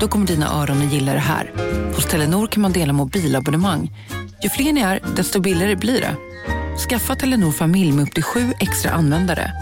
Då 0.00 0.08
kommer 0.08 0.26
dina 0.26 0.62
öron 0.62 0.86
att 0.86 0.92
gilla 0.92 1.12
det 1.12 1.18
här. 1.18 1.52
Hos 1.94 2.06
Telenor 2.06 2.46
kan 2.46 2.62
man 2.62 2.72
dela 2.72 2.92
mobilabonnemang. 2.92 3.92
Ju 4.42 4.48
fler 4.48 4.72
ni 4.72 4.80
är, 4.80 5.00
desto 5.16 5.40
billigare 5.40 5.76
blir 5.76 6.00
det. 6.00 6.16
Skaffa 6.88 7.16
Telenor 7.16 7.52
familj 7.52 7.92
med 7.92 8.02
upp 8.02 8.14
till 8.14 8.22
sju 8.22 8.52
extra 8.60 8.90
användare. 8.90 9.52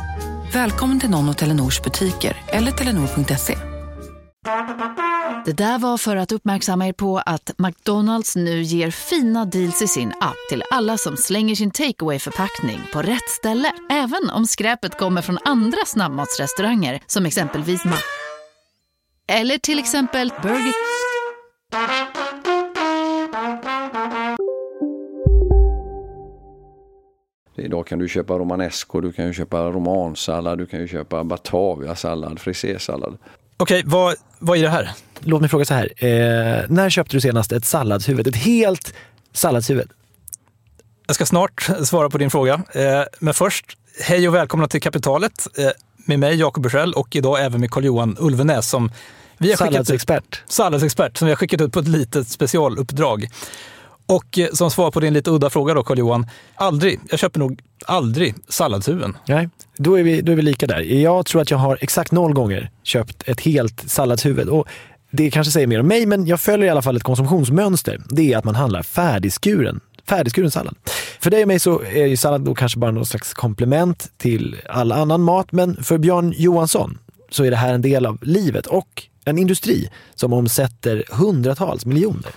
Välkommen 0.52 1.00
till 1.00 1.10
någon 1.10 1.28
av 1.28 1.32
Telenors 1.32 1.82
butiker 1.82 2.36
eller 2.46 2.72
telenor.se. 2.72 3.58
Det 5.44 5.52
där 5.52 5.78
var 5.78 5.98
för 5.98 6.16
att 6.16 6.32
uppmärksamma 6.32 6.86
er 6.86 6.92
på 6.92 7.18
att 7.18 7.50
McDonalds 7.58 8.36
nu 8.36 8.62
ger 8.62 8.90
fina 8.90 9.44
deals 9.44 9.82
i 9.82 9.88
sin 9.88 10.08
app 10.20 10.36
till 10.48 10.62
alla 10.70 10.98
som 10.98 11.16
slänger 11.16 11.54
sin 11.54 11.70
takeaway 11.70 12.18
förpackning 12.18 12.80
på 12.92 13.02
rätt 13.02 13.28
ställe. 13.28 13.72
Även 13.90 14.30
om 14.30 14.46
skräpet 14.46 14.98
kommer 14.98 15.22
från 15.22 15.38
andra 15.44 15.78
snabbmatsrestauranger 15.86 17.00
som 17.06 17.26
exempelvis 17.26 17.84
Mac 17.84 18.02
eller 19.30 19.58
till 19.58 19.78
exempel 19.78 20.32
Burger... 20.42 20.72
Idag 27.56 27.86
kan 27.86 27.98
du 27.98 28.08
köpa 28.08 28.34
romanesco, 28.38 29.00
du 29.00 29.12
kan 29.12 29.26
ju 29.26 29.32
köpa 29.32 29.60
romansallad, 29.60 30.58
du 30.58 30.66
kan 30.66 30.80
ju 30.80 30.88
köpa 30.88 31.24
bataviasallad, 31.24 32.38
frisérsallad. 32.38 33.18
Okej, 33.56 33.82
vad, 33.86 34.14
vad 34.38 34.58
är 34.58 34.62
det 34.62 34.68
här? 34.68 34.90
Låt 35.20 35.40
mig 35.40 35.50
fråga 35.50 35.64
så 35.64 35.74
här. 35.74 36.04
Eh, 36.04 36.64
när 36.68 36.90
köpte 36.90 37.16
du 37.16 37.20
senast 37.20 37.52
ett 37.52 37.64
salladshuvud? 37.64 38.26
Ett 38.26 38.36
helt 38.36 38.94
salladshuvud? 39.32 39.90
Jag 41.06 41.14
ska 41.14 41.26
snart 41.26 41.68
svara 41.84 42.10
på 42.10 42.18
din 42.18 42.30
fråga. 42.30 42.62
Eh, 42.72 43.02
men 43.18 43.34
först, 43.34 43.64
hej 44.00 44.28
och 44.28 44.34
välkomna 44.34 44.68
till 44.68 44.82
Kapitalet 44.82 45.58
eh, 45.58 45.70
med 46.08 46.18
mig 46.18 46.34
Jakob 46.34 46.62
Bursell 46.62 46.92
och 46.92 47.16
idag 47.16 47.44
även 47.44 47.60
med 47.60 47.70
Carl-Johan 47.70 48.16
Ulvenäs 48.18 48.68
som 48.68 48.90
vi 49.38 49.48
har 49.48 49.56
skickat 49.56 49.72
Salladsexpert. 49.72 50.42
salladsexpert 50.48 51.16
som 51.16 51.26
vi 51.26 51.32
har 51.32 51.36
skickat 51.36 51.60
ut 51.60 51.72
på 51.72 51.78
ett 51.78 51.88
litet 51.88 52.28
specialuppdrag. 52.28 53.28
Och 54.06 54.38
eh, 54.38 54.48
som 54.52 54.70
svar 54.70 54.90
på 54.90 55.00
din 55.00 55.14
lite 55.14 55.30
udda 55.30 55.50
fråga 55.50 55.74
då 55.74 55.82
Carl-Johan, 55.82 56.26
aldrig, 56.54 57.00
jag 57.10 57.18
köper 57.18 57.40
nog 57.40 57.60
aldrig 57.86 58.34
salladshuvuden. 58.48 59.16
Nej, 59.26 59.48
då 59.76 59.98
är, 59.98 60.02
vi, 60.02 60.20
då 60.20 60.32
är 60.32 60.36
vi 60.36 60.42
lika 60.42 60.66
där. 60.66 60.80
Jag 60.80 61.26
tror 61.26 61.42
att 61.42 61.50
jag 61.50 61.58
har 61.58 61.78
exakt 61.80 62.12
noll 62.12 62.34
gånger 62.34 62.70
köpt 62.82 63.28
ett 63.28 63.40
helt 63.40 63.90
salladshuvud. 63.90 64.48
Och 64.48 64.68
det 65.10 65.30
kanske 65.30 65.50
säger 65.50 65.66
mer 65.66 65.80
om 65.80 65.86
mig, 65.88 66.06
men 66.06 66.26
jag 66.26 66.40
följer 66.40 66.66
i 66.66 66.70
alla 66.70 66.82
fall 66.82 66.96
ett 66.96 67.02
konsumtionsmönster. 67.02 68.00
Det 68.10 68.32
är 68.32 68.38
att 68.38 68.44
man 68.44 68.54
handlar 68.54 68.82
färdigskuren 68.82 69.80
färdigskuren 70.08 70.50
sallad. 70.50 70.76
För 71.20 71.30
dig 71.30 71.42
och 71.42 71.48
mig 71.48 71.58
så 71.58 71.82
är 71.82 72.06
ju 72.06 72.16
sallad 72.16 72.40
då 72.40 72.54
kanske 72.54 72.78
bara 72.78 72.90
någon 72.90 73.06
slags 73.06 73.34
komplement 73.34 74.10
till 74.16 74.56
all 74.68 74.92
annan 74.92 75.22
mat, 75.22 75.52
men 75.52 75.84
för 75.84 75.98
Björn 75.98 76.34
Johansson 76.36 76.98
så 77.30 77.44
är 77.44 77.50
det 77.50 77.56
här 77.56 77.74
en 77.74 77.82
del 77.82 78.06
av 78.06 78.18
livet 78.22 78.66
och 78.66 79.02
en 79.24 79.38
industri 79.38 79.90
som 80.14 80.32
omsätter 80.32 81.04
hundratals 81.10 81.86
miljoner. 81.86 82.32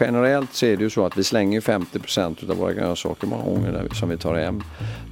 Generellt 0.00 0.54
så 0.54 0.66
är 0.66 0.76
det 0.76 0.82
ju 0.82 0.90
så 0.90 1.06
att 1.06 1.18
vi 1.18 1.24
slänger 1.24 1.60
50% 1.60 2.50
av 2.50 2.56
våra 2.56 2.72
grönsaker 2.72 3.26
många 3.26 3.44
gånger 3.44 3.88
som 3.94 4.08
vi 4.08 4.16
tar 4.16 4.34
hem. 4.34 4.62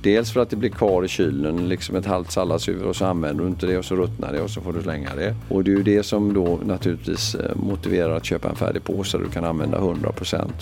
Dels 0.03 0.33
för 0.33 0.41
att 0.41 0.51
det 0.51 0.56
blir 0.56 0.70
kvar 0.70 1.05
i 1.05 1.09
kylen, 1.09 1.69
liksom 1.69 1.97
ett 1.97 2.06
halvt 2.06 2.33
salladshuvud 2.33 2.83
och 2.83 2.97
så 2.97 3.05
använder 3.05 3.44
du 3.44 3.50
inte 3.50 3.66
det 3.66 3.78
och 3.78 3.84
så 3.84 3.97
ruttnar 3.97 4.33
det 4.33 4.41
och 4.41 4.50
så 4.50 4.60
får 4.60 4.72
du 4.72 4.83
slänga 4.83 5.15
det. 5.15 5.37
Och 5.49 5.65
det 5.65 5.71
är 5.71 5.77
ju 5.77 5.83
det 5.83 6.03
som 6.03 6.34
då 6.34 6.59
naturligtvis 6.65 7.34
eh, 7.34 7.56
motiverar 7.56 8.16
att 8.16 8.25
köpa 8.25 8.49
en 8.49 8.56
färdig 8.56 8.84
påse 8.84 9.19
där 9.19 9.25
du 9.25 9.31
kan 9.31 9.44
använda 9.44 9.78
100 9.78 10.12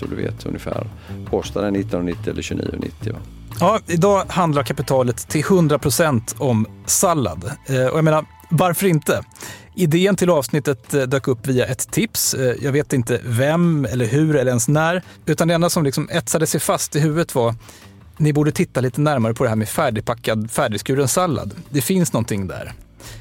och 0.00 0.08
du 0.10 0.16
vet 0.16 0.46
ungefär. 0.46 0.86
Kostar 1.30 1.62
den 1.62 1.76
19,90 1.76 2.30
eller 2.30 2.42
29,90? 2.42 3.16
Ja, 3.60 3.80
idag 3.86 4.24
handlar 4.28 4.62
kapitalet 4.62 5.28
till 5.28 5.42
100% 5.42 6.34
om 6.38 6.66
sallad. 6.86 7.44
Eh, 7.66 7.86
och 7.86 7.98
jag 7.98 8.04
menar, 8.04 8.24
varför 8.50 8.86
inte? 8.86 9.22
Idén 9.80 10.16
till 10.16 10.30
avsnittet 10.30 10.94
eh, 10.94 11.02
dök 11.02 11.28
upp 11.28 11.46
via 11.46 11.66
ett 11.66 11.90
tips. 11.90 12.34
Eh, 12.34 12.54
jag 12.62 12.72
vet 12.72 12.92
inte 12.92 13.20
vem 13.24 13.84
eller 13.84 14.06
hur 14.06 14.36
eller 14.36 14.50
ens 14.50 14.68
när. 14.68 15.02
Utan 15.26 15.48
det 15.48 15.54
enda 15.54 15.70
som 15.70 15.84
liksom 15.84 16.08
etsade 16.12 16.46
sig 16.46 16.60
fast 16.60 16.96
i 16.96 17.00
huvudet 17.00 17.34
var 17.34 17.54
ni 18.16 18.32
borde 18.32 18.52
titta 18.52 18.80
lite 18.80 19.00
närmare 19.00 19.34
på 19.34 19.44
det 19.44 19.48
här 19.48 19.56
med 19.56 19.68
färdigpackad, 19.68 20.50
färdigskuren 20.50 21.08
sallad. 21.08 21.54
Det 21.70 21.80
finns 21.80 22.12
någonting 22.12 22.46
där. 22.46 22.72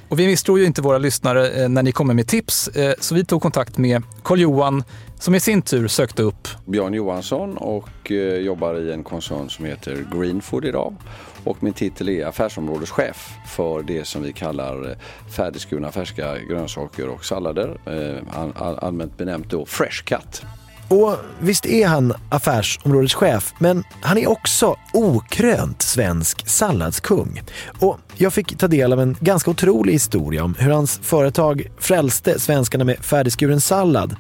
Och 0.09 0.19
vi 0.19 0.27
misstror 0.27 0.59
ju 0.59 0.65
inte 0.65 0.81
våra 0.81 0.97
lyssnare 0.97 1.49
eh, 1.49 1.69
när 1.69 1.83
ni 1.83 1.91
kommer 1.91 2.13
med 2.13 2.27
tips, 2.27 2.69
så 2.99 3.15
vi 3.15 3.25
tog 3.25 3.41
kontakt 3.41 3.77
med 3.77 4.03
Carl-Johan 4.23 4.83
som 5.19 5.35
i 5.35 5.39
sin 5.39 5.61
tur 5.61 5.87
sökte 5.87 6.23
upp 6.23 6.47
Björn 6.65 6.93
Johansson 6.93 7.57
och 7.57 8.11
eh, 8.11 8.17
jobbar 8.17 8.75
i 8.79 8.93
en 8.93 9.03
koncern 9.03 9.49
som 9.49 9.65
heter 9.65 10.05
Greenfood 10.15 10.65
idag. 10.65 10.95
Och 11.43 11.63
min 11.63 11.73
titel 11.73 12.09
är 12.09 12.25
affärsområdeschef 12.25 13.29
för 13.47 13.83
det 13.83 14.05
som 14.07 14.23
vi 14.23 14.33
kallar 14.33 14.89
eh, 14.89 14.97
färdigskurna 15.35 15.91
färska 15.91 16.39
grönsaker 16.39 17.07
och 17.09 17.25
sallader. 17.25 17.77
Eh, 17.85 18.39
all- 18.39 18.53
all- 18.55 18.77
allmänt 18.79 19.17
benämnt 19.17 19.49
då 19.49 19.65
Fresh 19.65 20.03
Cut. 20.03 20.41
Och 20.87 21.15
visst 21.39 21.65
är 21.65 21.87
han 21.87 22.13
affärsområdeschef, 22.29 23.53
men 23.59 23.83
han 24.01 24.17
är 24.17 24.29
också 24.29 24.75
okrönt 24.93 25.81
svensk 25.81 26.47
salladskung. 26.47 27.41
Och 27.79 27.99
jag 28.17 28.33
fick 28.33 28.57
ta 28.57 28.67
del 28.67 28.93
av 28.93 28.99
en 29.01 29.17
ganska 29.19 29.51
otrolig 29.51 29.93
historia 29.93 30.43
om 30.43 30.55
hur 30.59 30.71
hans 30.71 30.99
företag 31.03 31.71
frälste 31.77 32.39
svenskarna 32.39 32.83
med 32.83 32.97
färdigskuren 33.05 33.61
sallad. 33.61 34.15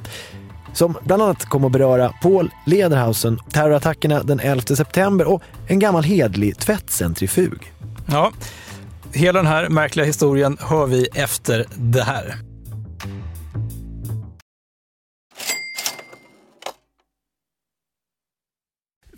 Som 0.73 0.97
bland 1.03 1.21
annat 1.21 1.45
kom 1.45 1.65
att 1.65 1.71
beröra 1.71 2.13
Paul 2.21 2.51
Lederhausen, 2.65 3.39
terrorattackerna 3.51 4.23
den 4.23 4.39
11 4.39 4.61
september 4.61 5.27
och 5.27 5.43
en 5.67 5.79
gammal 5.79 6.03
hedlig 6.03 6.57
tvättcentrifug. 6.57 7.73
Ja, 8.05 8.31
hela 9.13 9.39
den 9.39 9.47
här 9.47 9.69
märkliga 9.69 10.05
historien 10.05 10.57
hör 10.61 10.85
vi 10.85 11.05
efter 11.13 11.65
det 11.77 12.03
här. 12.03 12.35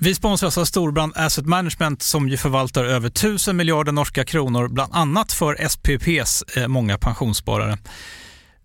Vi 0.04 0.16
sponsras 0.16 0.58
av 0.58 0.66
Storbrand 0.66 1.14
Asset 1.16 1.46
Management 1.46 2.02
som 2.02 2.30
ju 2.30 2.38
förvaltar 2.38 2.84
över 2.84 3.08
1000 3.08 3.58
miljarder 3.58 3.92
norska 3.92 4.26
kronor, 4.26 4.68
bland 4.68 4.96
annat 4.96 5.32
för 5.32 5.68
SPPs 5.70 6.44
eh, 6.58 6.68
många 6.68 6.98
pensionssparare. 6.98 7.78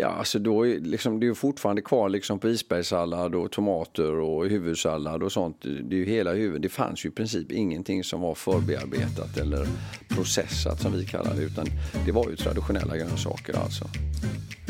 Ja, 0.00 0.08
alltså 0.08 0.38
då 0.38 0.66
är 0.66 0.80
liksom, 0.80 1.20
det 1.20 1.26
är 1.26 1.34
fortfarande 1.34 1.82
kvar 1.82 2.08
liksom 2.08 2.38
på 2.38 2.48
isbergssallad 2.48 3.34
och 3.34 3.50
tomater 3.50 4.12
och 4.12 4.46
huvudsallad 4.46 5.22
och 5.22 5.32
sånt. 5.32 5.56
Det 5.62 5.94
är 5.94 5.98
ju 5.98 6.04
hela 6.04 6.32
huvudet. 6.32 6.62
Det 6.62 6.68
fanns 6.68 7.04
ju 7.04 7.08
i 7.08 7.12
princip 7.12 7.52
ingenting 7.52 8.04
som 8.04 8.20
var 8.20 8.34
förbearbetat 8.34 9.36
eller 9.36 9.66
processat 10.08 10.80
som 10.80 10.92
vi 10.92 11.04
kallar 11.06 11.34
det, 11.34 11.42
utan 11.42 11.66
det 12.06 12.12
var 12.12 12.30
ju 12.30 12.36
traditionella 12.36 12.96
grönsaker 12.96 13.58
alltså. 13.58 13.84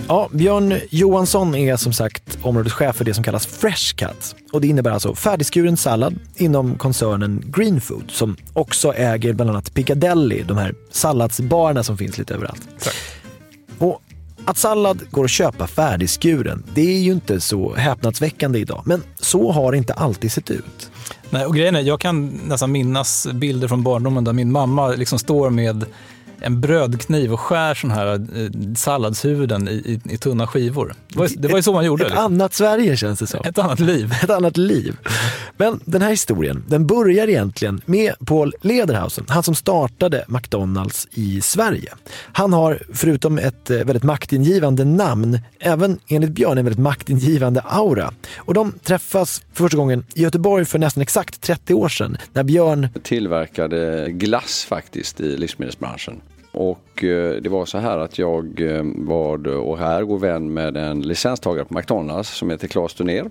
Ja, 0.08 0.28
Björn 0.32 0.74
Johansson 0.90 1.54
är 1.54 1.76
som 1.76 1.92
sagt 1.92 2.38
områdeschef 2.42 2.96
för 2.96 3.04
det 3.04 3.14
som 3.14 3.24
kallas 3.24 3.46
Fresh 3.46 3.94
Cut. 3.96 4.36
Och 4.52 4.60
det 4.60 4.66
innebär 4.66 4.90
alltså 4.90 5.14
färdigskuren 5.14 5.76
sallad 5.76 6.18
inom 6.36 6.78
koncernen 6.78 7.42
Green 7.56 7.80
Food 7.80 8.10
som 8.10 8.36
också 8.52 8.92
äger 8.92 9.32
bland 9.32 9.50
annat 9.50 9.74
Piccadilly, 9.74 10.42
de 10.42 10.56
här 10.56 10.74
salladsbarerna 10.90 11.82
som 11.82 11.96
finns 11.96 12.18
lite 12.18 12.34
överallt. 12.34 12.68
Tack. 12.78 12.94
Och 13.78 14.02
att 14.48 14.56
sallad 14.56 15.10
går 15.10 15.24
att 15.24 15.30
köpa 15.30 15.66
färdigskuren, 15.66 16.64
det 16.74 16.96
är 16.96 16.98
ju 16.98 17.12
inte 17.12 17.40
så 17.40 17.74
häpnadsväckande 17.74 18.58
idag. 18.58 18.82
Men 18.84 19.02
så 19.20 19.52
har 19.52 19.72
det 19.72 19.78
inte 19.78 19.92
alltid 19.92 20.32
sett 20.32 20.50
ut. 20.50 20.90
Nej, 21.30 21.46
och 21.46 21.54
grejen 21.54 21.76
är, 21.76 21.80
jag 21.80 22.00
kan 22.00 22.26
nästan 22.26 22.72
minnas 22.72 23.26
bilder 23.34 23.68
från 23.68 23.82
barndomen 23.82 24.24
där 24.24 24.32
min 24.32 24.52
mamma 24.52 24.88
liksom 24.88 25.18
står 25.18 25.50
med 25.50 25.84
en 26.40 26.60
brödkniv 26.60 27.32
och 27.32 27.40
skär 27.40 27.74
sån 27.74 27.90
här 27.90 28.06
eh, 28.14 28.74
salladshuvuden 28.74 29.68
i, 29.68 29.72
i, 29.72 30.14
i, 30.14 30.18
tunna 30.18 30.46
skivor. 30.46 30.94
Det 31.08 31.18
var, 31.18 31.28
det 31.36 31.48
var 31.48 31.56
ju 31.56 31.62
så 31.62 31.72
man 31.72 31.84
gjorde. 31.84 32.04
Ett 32.04 32.10
liksom. 32.10 32.24
annat 32.24 32.54
Sverige 32.54 32.96
känns 32.96 33.18
det 33.18 33.26
som. 33.26 33.40
Ett 33.44 33.58
annat 33.58 33.80
liv. 33.80 34.12
Ett 34.22 34.30
annat 34.30 34.56
liv. 34.56 34.96
Men 35.56 35.80
den 35.84 36.02
här 36.02 36.10
historien, 36.10 36.64
den 36.66 36.86
börjar 36.86 37.28
egentligen 37.28 37.80
med 37.84 38.14
Paul 38.26 38.54
Lederhausen, 38.60 39.24
han 39.28 39.42
som 39.42 39.54
startade 39.54 40.24
McDonalds 40.28 41.08
i 41.10 41.40
Sverige. 41.40 41.94
Han 42.32 42.52
har, 42.52 42.82
förutom 42.92 43.38
ett 43.38 43.70
eh, 43.70 43.76
väldigt 43.76 44.02
maktingivande 44.02 44.84
namn, 44.84 45.40
även 45.60 45.98
enligt 46.08 46.30
Björn 46.30 46.58
en 46.58 46.64
väldigt 46.64 46.82
maktingivande 46.82 47.60
aura. 47.60 48.12
Och 48.36 48.54
de 48.54 48.72
träffas 48.72 49.42
för 49.52 49.64
första 49.64 49.76
gången 49.76 50.04
i 50.14 50.22
Göteborg 50.22 50.64
för 50.64 50.78
nästan 50.78 51.02
exakt 51.02 51.40
30 51.40 51.74
år 51.74 51.88
sedan, 51.88 52.16
när 52.32 52.42
Björn 52.42 52.88
tillverkade 53.02 54.10
glass 54.10 54.64
faktiskt 54.68 55.20
i 55.20 55.36
livsmedelsbranschen. 55.36 56.20
Och 56.58 57.04
eh, 57.04 57.36
det 57.36 57.48
var 57.48 57.66
så 57.66 57.78
här 57.78 57.98
att 57.98 58.18
jag 58.18 58.60
eh, 58.60 58.82
var 58.96 59.48
och 59.48 59.78
här 59.78 60.04
god 60.04 60.20
vän 60.20 60.52
med 60.52 60.76
en 60.76 61.00
licenstagare 61.00 61.64
på 61.64 61.74
McDonalds 61.74 62.28
som 62.28 62.50
heter 62.50 62.68
Claes 62.68 62.94
Dunér. 62.94 63.30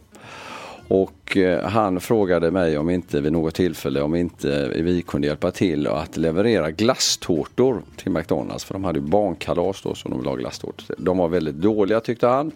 Och 0.88 1.38
eh, 1.38 1.64
han 1.64 2.00
frågade 2.00 2.52
mig 2.52 2.78
om 2.78 2.90
inte 2.90 3.22
vid 3.22 3.32
något 3.32 3.56
tillfälle 3.56 4.02
om 4.02 4.16
inte 4.16 4.72
vi 4.76 5.02
kunde 5.02 5.28
hjälpa 5.28 5.52
till 5.52 5.88
att 5.88 6.18
leverera 6.18 6.72
glasstårtor 6.72 7.82
till 7.98 8.12
McDonalds. 8.12 8.64
För 8.64 8.74
de 8.74 8.84
hade 8.84 9.00
ju 9.00 9.06
barnkalas 9.06 9.82
då 9.82 9.96
som 9.96 10.12
de 10.12 10.20
ville 10.20 10.30
ha 10.30 10.36
glasstårtor 10.36 10.96
De 10.98 11.18
var 11.18 11.28
väldigt 11.28 11.56
dåliga 11.56 12.00
tyckte 12.00 12.28
han. 12.28 12.52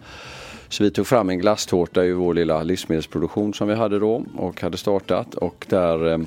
Så 0.68 0.84
vi 0.84 0.90
tog 0.90 1.06
fram 1.06 1.30
en 1.30 1.38
glasstårta 1.38 2.04
i 2.04 2.12
vår 2.12 2.34
lilla 2.34 2.62
livsmedelsproduktion 2.62 3.54
som 3.54 3.68
vi 3.68 3.74
hade 3.74 3.98
då 3.98 4.24
och 4.36 4.60
hade 4.60 4.76
startat. 4.76 5.34
Och 5.34 5.66
där 5.68 6.26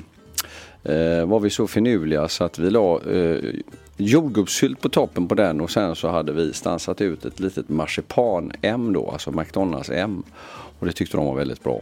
Eh, 0.88 1.26
var 1.26 1.40
vi 1.40 1.50
så 1.50 1.66
finurliga 1.66 2.28
så 2.28 2.44
att 2.44 2.58
vi 2.58 2.70
la 2.70 3.00
eh, 3.00 3.38
jordgubbssylt 3.96 4.80
på 4.80 4.88
toppen 4.88 5.28
på 5.28 5.34
den 5.34 5.60
och 5.60 5.70
sen 5.70 5.96
så 5.96 6.08
hade 6.08 6.32
vi 6.32 6.52
stansat 6.52 7.00
ut 7.00 7.24
ett 7.24 7.40
litet 7.40 7.68
marsipan-M 7.68 8.92
då, 8.92 9.10
alltså 9.10 9.30
McDonalds 9.30 9.90
M. 9.90 10.22
Och 10.78 10.86
det 10.86 10.92
tyckte 10.92 11.16
de 11.16 11.26
var 11.26 11.34
väldigt 11.34 11.62
bra. 11.64 11.80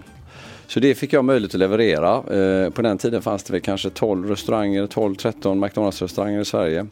Så 0.67 0.81
det 0.81 0.95
fick 0.95 1.13
jag 1.13 1.25
möjlighet 1.25 1.55
att 1.55 1.59
leverera. 1.59 2.15
Eh, 2.17 2.71
på 2.71 2.83
den 2.83 2.99
tiden 2.99 3.23
fanns 3.23 3.43
det 3.43 3.53
väl 3.53 3.61
kanske 3.63 3.91
12 3.91 4.31
restauranger, 4.31 4.87
12-13 4.87 5.55
McDonalds 5.55 6.03
restauranger 6.03 6.41
i 6.41 6.45
Sverige. 6.45 6.87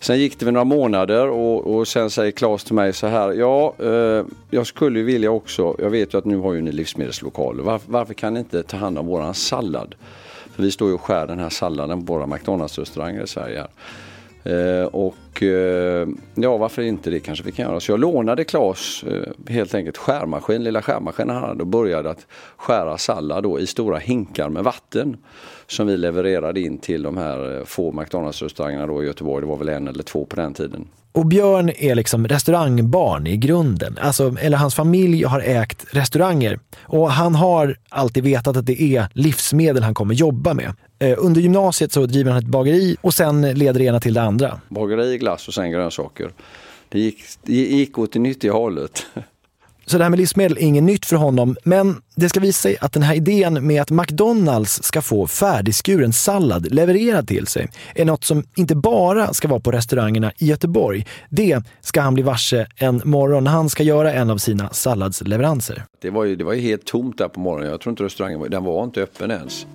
Sen 0.00 0.18
gick 0.18 0.38
det 0.38 0.44
väl 0.44 0.54
några 0.54 0.64
månader 0.64 1.28
och, 1.28 1.76
och 1.76 1.88
sen 1.88 2.10
säger 2.10 2.32
Claes 2.32 2.64
till 2.64 2.74
mig 2.74 2.92
så 2.92 3.06
här. 3.06 3.32
Ja, 3.32 3.74
eh, 3.78 4.24
jag 4.50 4.66
skulle 4.66 4.98
ju 4.98 5.04
vilja 5.04 5.30
också. 5.30 5.76
Jag 5.78 5.90
vet 5.90 6.14
ju 6.14 6.18
att 6.18 6.24
nu 6.24 6.36
har 6.36 6.52
ju 6.52 6.60
ni 6.60 6.72
livsmedelslokaler. 6.72 7.62
Varför, 7.62 7.92
varför 7.92 8.14
kan 8.14 8.34
ni 8.34 8.40
inte 8.40 8.62
ta 8.62 8.76
hand 8.76 8.98
om 8.98 9.06
våran 9.06 9.34
sallad? 9.34 9.94
För 10.54 10.62
vi 10.62 10.70
står 10.70 10.88
ju 10.88 10.94
och 10.94 11.00
skär 11.00 11.26
den 11.26 11.38
här 11.38 11.50
salladen 11.50 12.06
på 12.06 12.12
våra 12.12 12.26
McDonalds 12.26 12.78
restauranger 12.78 13.22
i 13.22 13.26
Sverige. 13.26 13.58
Här. 13.58 13.68
Eh, 14.46 14.86
och 14.86 15.42
eh, 15.42 16.08
ja, 16.34 16.56
varför 16.56 16.82
inte 16.82 17.10
det 17.10 17.20
kanske 17.20 17.44
vi 17.44 17.52
kan 17.52 17.64
göra. 17.64 17.80
Så 17.80 17.92
jag 17.92 18.00
lånade 18.00 18.44
Klas 18.44 19.04
eh, 19.08 19.52
helt 19.52 19.74
enkelt 19.74 19.96
skärmaskin, 19.96 20.64
lilla 20.64 20.82
skärmaskinen 20.82 21.36
han 21.36 21.44
hade 21.44 21.60
och 21.60 21.66
började 21.66 22.10
att 22.10 22.26
skära 22.56 22.98
sallad 22.98 23.42
då 23.42 23.60
i 23.60 23.66
stora 23.66 23.98
hinkar 23.98 24.48
med 24.48 24.64
vatten. 24.64 25.16
Som 25.66 25.86
vi 25.86 25.96
levererade 25.96 26.60
in 26.60 26.78
till 26.78 27.02
de 27.02 27.16
här 27.16 27.64
få 27.64 27.92
McDonalds 27.92 28.42
restaurangerna 28.42 28.86
då 28.86 29.02
i 29.02 29.06
Göteborg. 29.06 29.42
Det 29.42 29.48
var 29.48 29.56
väl 29.56 29.68
en 29.68 29.88
eller 29.88 30.02
två 30.02 30.24
på 30.24 30.36
den 30.36 30.54
tiden. 30.54 30.88
Och 31.16 31.26
Björn 31.26 31.70
är 31.78 31.94
liksom 31.94 32.28
restaurangbarn 32.28 33.26
i 33.26 33.36
grunden. 33.36 33.98
Alltså, 34.00 34.36
eller 34.40 34.56
hans 34.56 34.74
familj 34.74 35.24
har 35.24 35.40
ägt 35.40 35.86
restauranger. 35.90 36.58
Och 36.82 37.10
han 37.10 37.34
har 37.34 37.76
alltid 37.88 38.24
vetat 38.24 38.56
att 38.56 38.66
det 38.66 38.82
är 38.82 39.08
livsmedel 39.12 39.82
han 39.82 39.94
kommer 39.94 40.14
jobba 40.14 40.54
med. 40.54 40.72
Eh, 40.98 41.14
under 41.18 41.40
gymnasiet 41.40 41.92
så 41.92 42.06
driver 42.06 42.30
han 42.30 42.40
ett 42.40 42.46
bageri 42.46 42.96
och 43.00 43.14
sen 43.14 43.42
leder 43.42 43.78
det 43.78 43.84
ena 43.84 44.00
till 44.00 44.14
det 44.14 44.22
andra. 44.22 44.60
Bageri, 44.68 45.18
glass 45.18 45.48
och 45.48 45.54
sen 45.54 45.70
grönsaker. 45.70 46.30
Det 46.88 47.00
gick, 47.00 47.18
det 47.42 47.52
gick 47.52 47.98
åt 47.98 48.12
det 48.12 48.18
nyttiga 48.18 48.52
hållet. 48.52 49.06
Så 49.88 49.98
det 49.98 50.04
här 50.04 50.10
med 50.10 50.18
livsmedel 50.18 50.56
är 50.56 50.62
inget 50.62 50.82
nytt 50.82 51.06
för 51.06 51.16
honom, 51.16 51.56
men 51.64 51.96
det 52.14 52.28
ska 52.28 52.40
visa 52.40 52.62
sig 52.62 52.76
att 52.80 52.92
den 52.92 53.02
här 53.02 53.14
idén 53.14 53.66
med 53.66 53.82
att 53.82 53.90
McDonalds 53.90 54.82
ska 54.82 55.02
få 55.02 55.26
färdigskuren 55.26 56.12
sallad 56.12 56.74
levererad 56.74 57.28
till 57.28 57.46
sig 57.46 57.68
är 57.94 58.04
något 58.04 58.24
som 58.24 58.44
inte 58.56 58.76
bara 58.76 59.34
ska 59.34 59.48
vara 59.48 59.60
på 59.60 59.70
restaurangerna 59.70 60.32
i 60.38 60.46
Göteborg. 60.46 61.06
Det 61.28 61.62
ska 61.80 62.00
han 62.00 62.14
bli 62.14 62.22
varse 62.22 62.66
en 62.76 63.02
morgon 63.04 63.44
när 63.44 63.50
han 63.50 63.68
ska 63.68 63.82
göra 63.82 64.12
en 64.12 64.30
av 64.30 64.38
sina 64.38 64.68
salladsleveranser. 64.68 65.84
Det 66.00 66.10
var 66.10 66.24
ju, 66.24 66.36
det 66.36 66.44
var 66.44 66.52
ju 66.52 66.60
helt 66.60 66.84
tomt 66.84 67.18
där 67.18 67.28
på 67.28 67.40
morgonen. 67.40 67.70
Jag 67.70 67.80
tror 67.80 67.90
inte 67.90 68.04
restaurangen 68.04 68.40
var, 68.40 68.48
den 68.48 68.64
var 68.64 68.84
inte 68.84 69.02
öppen 69.02 69.30
ens. 69.30 69.66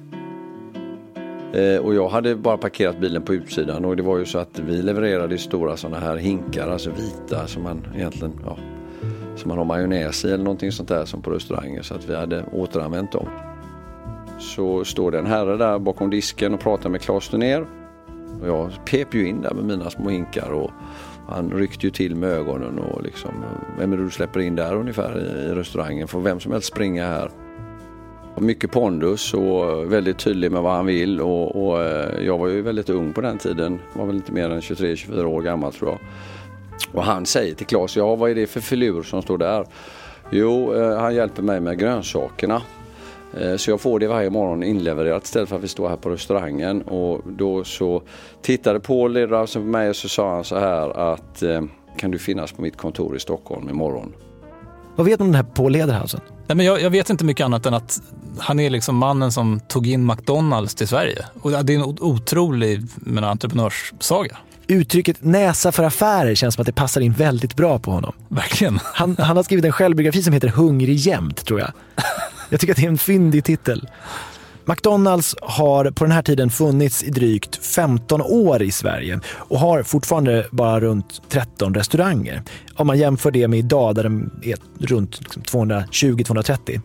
Eh, 1.54 1.86
och 1.86 1.96
jag 1.96 2.10
hade 2.10 2.36
bara 2.36 2.58
parkerat 2.58 3.00
bilen 3.00 3.22
på 3.22 3.34
utsidan 3.34 3.86
och 3.86 3.98
det 3.98 4.04
var 4.04 4.18
ju 4.18 4.26
så 4.26 4.40
att 4.40 4.60
vi 4.60 4.82
levererade 4.82 5.38
stora 5.38 5.78
sådana 5.78 6.00
här 6.00 6.18
hinkar, 6.18 6.70
alltså 6.70 6.90
vita 6.90 7.48
som 7.48 7.64
man 7.64 7.88
egentligen 7.96 8.34
ja, 8.46 8.58
som 9.42 9.50
man 9.50 9.58
har 9.58 9.66
majonnäs 9.66 10.26
i 10.26 10.28
eller 10.28 10.44
någonting 10.44 10.72
sånt 10.72 10.90
där 10.90 11.06
som 11.06 11.22
på 11.22 11.32
restauranger 11.32 11.82
så 11.82 11.96
att 11.96 12.10
vi 12.10 12.16
hade 12.16 12.44
återanvänt 12.52 13.12
dem. 13.12 13.28
Så 14.40 14.86
står 14.86 15.12
det 15.12 15.20
en 15.20 15.26
herre 15.26 15.58
där 15.58 15.80
bakom 15.80 16.10
disken 16.10 16.54
och 16.54 16.60
pratar 16.60 16.90
med 16.90 17.02
Claes 17.02 17.30
Dunér. 17.30 17.66
Och 18.42 18.48
jag 18.48 18.72
pep 18.86 19.14
ju 19.14 19.28
in 19.28 19.42
där 19.42 19.54
med 19.54 19.64
mina 19.64 19.90
små 19.90 20.10
hinkar 20.10 20.52
och 20.52 20.72
han 21.30 21.52
ryckte 21.52 21.86
ju 21.86 21.92
till 21.92 22.16
med 22.16 22.30
ögonen 22.30 22.80
och 22.80 23.04
liksom, 23.04 23.32
vem 23.80 23.94
är 23.94 23.98
det 23.98 24.04
du 24.04 24.10
släpper 24.10 24.40
in 24.40 24.56
där 24.56 24.76
ungefär 24.76 25.20
i 25.20 25.56
restaurangen? 25.56 26.08
Får 26.08 26.22
vem 26.22 26.40
som 26.40 26.52
helst 26.52 26.68
springa 26.68 27.08
här. 27.08 27.30
Mycket 28.38 28.72
pondus 28.72 29.34
och 29.34 29.94
väldigt 29.94 30.20
tydlig 30.20 30.52
med 30.52 30.62
vad 30.62 30.74
han 30.74 30.86
vill 30.86 31.22
och, 31.22 31.68
och 31.68 31.82
eh, 31.84 32.26
jag 32.26 32.38
var 32.38 32.48
ju 32.48 32.62
väldigt 32.62 32.90
ung 32.90 33.14
på 33.14 33.22
den 33.22 33.38
tiden. 33.38 33.80
Var 33.94 34.06
väl 34.06 34.16
inte 34.16 34.32
mer 34.32 34.50
än 34.50 34.60
23-24 34.60 35.24
år 35.24 35.42
gammal 35.42 35.74
tror 35.74 35.90
jag. 35.90 36.00
Och 36.94 37.04
han 37.04 37.26
säger 37.26 37.56
till 37.56 37.66
Claes, 37.66 37.96
ja 37.96 38.16
vad 38.16 38.32
är 38.32 38.36
det 38.36 38.48
för 38.48 38.60
filur 38.60 39.04
som 39.04 39.22
står 39.22 39.38
där? 39.38 39.66
Jo, 40.30 40.74
eh, 40.74 40.98
han 40.98 41.16
hjälper 41.16 41.42
mig 41.42 41.60
med 41.60 41.80
grönsakerna. 41.80 42.62
Eh, 43.40 43.56
så 43.56 43.72
jag 43.72 43.82
får 43.82 44.00
det 44.00 44.08
varje 44.08 44.30
morgon 44.30 44.64
inlevererat 44.64 45.24
istället 45.24 45.50
för 45.50 45.56
att 45.56 45.64
vi 45.64 45.68
står 45.68 45.90
här 45.90 45.96
på 45.96 46.10
restaurangen. 46.10 46.82
Och 46.82 47.22
då 47.26 47.64
så 47.64 48.02
tittade 48.42 48.80
Paul 48.80 49.14
Lederhausen 49.14 49.62
på 49.62 49.68
mig 49.68 49.90
och 49.90 49.96
så 49.96 50.10
sa 50.10 50.36
han 50.36 50.44
så 50.44 50.60
här 50.60 51.14
att 51.14 51.44
eh, 51.44 51.62
kan 51.98 52.12
du 52.12 52.20
finnas 52.20 52.52
på 52.52 52.62
mitt 52.62 52.78
kontor 52.78 53.16
i 53.16 53.20
Stockholm 53.20 53.70
imorgon? 53.70 54.14
Vad 54.96 55.06
vet 55.06 55.20
du 55.20 55.24
om 55.24 55.32
den 55.32 55.46
här 55.46 55.54
Paul 55.54 55.72
Lederhausen? 55.72 56.22
Nej, 56.48 56.56
men 56.56 56.66
jag, 56.66 56.82
jag, 56.82 56.90
vet 56.90 57.10
inte 57.10 57.26
mycket 57.26 57.46
annat 57.46 57.66
än 57.66 57.74
att 57.74 58.02
han 58.40 58.60
är 58.60 58.70
liksom 58.70 58.96
mannen 58.96 59.32
som 59.32 59.60
tog 59.60 59.88
in 59.88 60.06
McDonalds 60.06 60.76
till 60.76 60.88
Sverige. 60.88 61.26
Och 61.42 61.52
det 61.52 61.74
är 61.74 61.78
en 61.78 61.84
otrolig 61.84 62.82
men, 62.96 63.24
entreprenörssaga. 63.24 64.38
Uttrycket 64.72 65.24
näsa 65.24 65.72
för 65.72 65.84
affärer 65.84 66.36
känns 66.36 66.56
som 66.56 66.62
att 66.62 66.66
det 66.66 66.74
passar 66.74 67.02
in 67.02 67.14
väldigt 67.14 67.56
bra 67.56 67.80
på 67.80 67.92
honom. 67.92 68.14
Verkligen. 68.28 68.80
Han, 68.84 69.16
han 69.20 69.38
har 69.38 69.44
skrivit 69.44 69.66
en 69.66 69.72
självbiografi 69.72 70.24
som 70.24 70.34
heter 70.34 70.48
Hungrig 70.48 70.96
jämt, 70.96 71.46
tror 71.46 71.60
jag. 71.60 71.72
Jag 72.50 72.60
tycker 72.60 72.74
att 72.74 72.78
det 72.78 72.86
är 72.86 72.90
en 72.90 72.98
fyndig 72.98 73.44
titel. 73.44 73.90
McDonalds 74.66 75.36
har 75.42 75.92
på 75.92 76.04
den 76.04 76.12
här 76.12 76.22
tiden 76.22 76.50
funnits 76.50 77.04
i 77.04 77.10
drygt 77.10 77.66
15 77.66 78.22
år 78.22 78.62
i 78.62 78.72
Sverige 78.72 79.20
och 79.36 79.60
har 79.60 79.84
fortfarande 79.84 80.48
bara 80.52 80.80
runt 80.80 81.22
13 81.30 81.74
restauranger. 81.74 82.44
Om 82.76 82.88
man 82.88 82.98
jämför 82.98 83.32
det 83.32 83.48
med 83.48 83.60
idag 83.60 83.96
där 83.96 84.04
de 84.04 84.32
är 84.42 84.56
runt 84.80 85.20
220-230. 85.52 86.82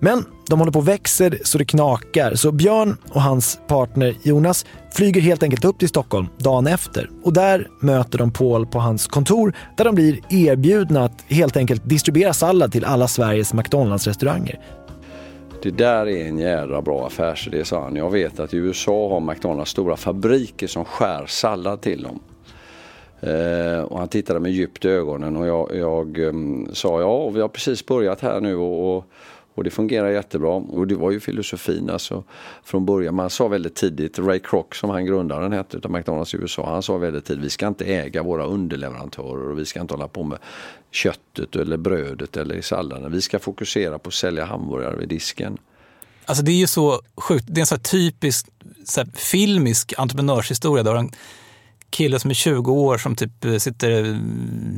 Men 0.00 0.24
de 0.48 0.58
håller 0.58 0.72
på 0.72 0.78
och 0.78 0.88
växer 0.88 1.38
så 1.44 1.58
det 1.58 1.64
knakar. 1.64 2.34
Så 2.34 2.52
Björn 2.52 2.96
och 3.12 3.22
hans 3.22 3.60
partner 3.68 4.16
Jonas 4.22 4.66
flyger 4.92 5.20
helt 5.20 5.42
enkelt 5.42 5.64
upp 5.64 5.78
till 5.78 5.88
Stockholm 5.88 6.26
dagen 6.38 6.66
efter. 6.66 7.10
Och 7.22 7.32
där 7.32 7.68
möter 7.80 8.18
de 8.18 8.32
Paul 8.32 8.66
på 8.66 8.78
hans 8.78 9.06
kontor 9.06 9.56
där 9.76 9.84
de 9.84 9.94
blir 9.94 10.20
erbjudna 10.28 11.04
att 11.04 11.24
helt 11.28 11.56
enkelt 11.56 11.82
distribuera 11.84 12.32
sallad 12.32 12.72
till 12.72 12.84
alla 12.84 13.08
Sveriges 13.08 13.54
McDonalds-restauranger. 13.54 14.60
Det 15.62 15.70
där 15.70 16.08
är 16.08 16.28
en 16.28 16.38
jädra 16.38 16.82
bra 16.82 17.06
affärsidé, 17.06 17.64
sa 17.64 17.82
han. 17.82 17.96
Jag 17.96 18.10
vet 18.10 18.40
att 18.40 18.54
i 18.54 18.56
USA 18.56 19.08
har 19.08 19.20
McDonalds 19.20 19.70
stora 19.70 19.96
fabriker 19.96 20.66
som 20.66 20.84
skär 20.84 21.26
sallad 21.26 21.80
till 21.80 22.02
dem. 22.02 22.20
Eh, 23.20 23.82
och 23.82 23.98
han 23.98 24.08
tittade 24.08 24.40
med 24.40 24.52
djupt 24.52 24.84
i 24.84 24.88
ögonen 24.88 25.36
och 25.36 25.46
jag, 25.46 25.70
jag 25.74 26.18
mm, 26.18 26.68
sa 26.72 27.00
ja, 27.00 27.30
vi 27.30 27.40
har 27.40 27.48
precis 27.48 27.86
börjat 27.86 28.20
här 28.20 28.40
nu 28.40 28.56
och, 28.56 28.96
och, 28.96 29.04
och, 29.60 29.64
det 29.64 29.70
fungerar 29.70 30.10
jättebra. 30.10 30.50
Och 30.50 30.86
det 30.86 30.94
var 30.94 31.10
ju 31.10 31.20
filosofin 31.20 31.90
alltså 31.90 32.24
från 32.64 32.86
början. 32.86 33.14
Man 33.14 33.30
sa 33.30 33.48
väldigt 33.48 33.74
tidigt, 33.74 34.18
Ray 34.18 34.38
Kroc 34.38 34.66
som 34.72 34.90
han 34.90 35.06
grundaren 35.06 35.52
hette 35.52 35.76
utav 35.76 35.90
McDonalds 35.90 36.34
i 36.34 36.36
USA, 36.36 36.72
han 36.72 36.82
sa 36.82 36.98
väldigt 36.98 37.24
tidigt 37.24 37.44
vi 37.44 37.50
ska 37.50 37.66
inte 37.66 37.84
äga 37.84 38.22
våra 38.22 38.44
underleverantörer 38.44 39.50
och 39.50 39.58
vi 39.58 39.64
ska 39.64 39.80
inte 39.80 39.94
hålla 39.94 40.08
på 40.08 40.24
med 40.24 40.38
köttet 40.90 41.56
eller 41.56 41.76
brödet 41.76 42.36
eller 42.36 42.54
i 42.54 42.62
salladen. 42.62 43.12
Vi 43.12 43.20
ska 43.20 43.38
fokusera 43.38 43.98
på 43.98 44.08
att 44.08 44.14
sälja 44.14 44.44
hamburgare 44.44 44.96
vid 44.96 45.08
disken. 45.08 45.58
Alltså 46.24 46.44
det 46.44 46.52
är 46.52 46.56
ju 46.56 46.66
så 46.66 47.00
sjukt, 47.16 47.44
det 47.48 47.58
är 47.58 47.62
en 47.62 47.66
så 47.66 47.78
typisk 47.78 48.46
så 48.84 49.04
filmisk 49.14 49.94
entreprenörshistoria 49.98 50.82
där 50.82 51.08
kille 51.90 52.18
som 52.18 52.30
är 52.30 52.34
20 52.34 52.72
år 52.72 52.98
som 52.98 53.16
typ 53.16 53.44
eh, 53.44 53.56
sitter 53.56 53.90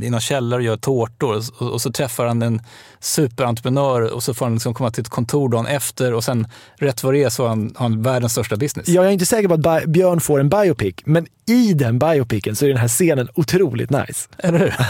i 0.03 0.11
någon 0.11 0.21
källare 0.21 0.61
och 0.61 0.65
gör 0.65 0.77
tårtor 0.77 1.43
och, 1.59 1.81
så 1.81 1.93
träffar 1.93 2.27
han 2.27 2.43
en 2.43 2.63
superentreprenör 3.01 4.15
och 4.15 4.23
så 4.23 4.35
får 4.35 4.47
han 4.47 4.55
liksom 4.55 4.75
komma 4.75 4.91
till 4.91 5.01
ett 5.01 5.09
kontor 5.09 5.49
dagen 5.49 5.67
efter 5.67 6.15
och 6.15 6.25
sen 6.25 6.47
rätt 6.77 7.03
vad 7.03 7.15
det 7.15 7.23
är 7.23 7.29
så 7.29 7.43
har 7.43 7.49
han, 7.49 7.75
har 7.77 7.89
han 7.89 8.03
världens 8.03 8.33
största 8.33 8.57
business. 8.57 8.89
Jag 8.89 9.07
är 9.07 9.11
inte 9.11 9.27
säker 9.27 9.49
på 9.49 9.71
att 9.71 9.85
Björn 9.85 10.21
får 10.21 10.41
en 10.41 10.49
biopic, 10.49 10.95
men 11.05 11.27
i 11.49 11.75
den 11.75 11.99
biopicen 11.99 12.57
så 12.57 12.65
är 12.65 12.69
den 12.69 12.79
här 12.79 12.89
scenen 12.89 13.29
otroligt 13.35 13.91
nice. 13.91 14.29
Eller 14.39 14.59
hur? 14.59 14.75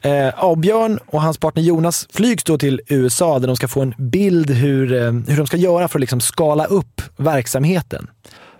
Eh, 0.00 0.56
Björn 0.56 0.98
och 1.06 1.22
hans 1.22 1.38
partner 1.38 1.62
Jonas 1.62 2.06
flygs 2.10 2.44
då 2.44 2.58
till 2.58 2.80
USA 2.88 3.38
där 3.38 3.46
de 3.46 3.56
ska 3.56 3.68
få 3.68 3.82
en 3.82 3.94
bild 3.98 4.50
hur, 4.50 4.92
eh, 4.92 5.12
hur 5.12 5.36
de 5.36 5.46
ska 5.46 5.56
göra 5.56 5.88
för 5.88 5.98
att 5.98 6.00
liksom 6.00 6.20
skala 6.20 6.64
upp 6.64 7.02
verksamheten. 7.16 8.06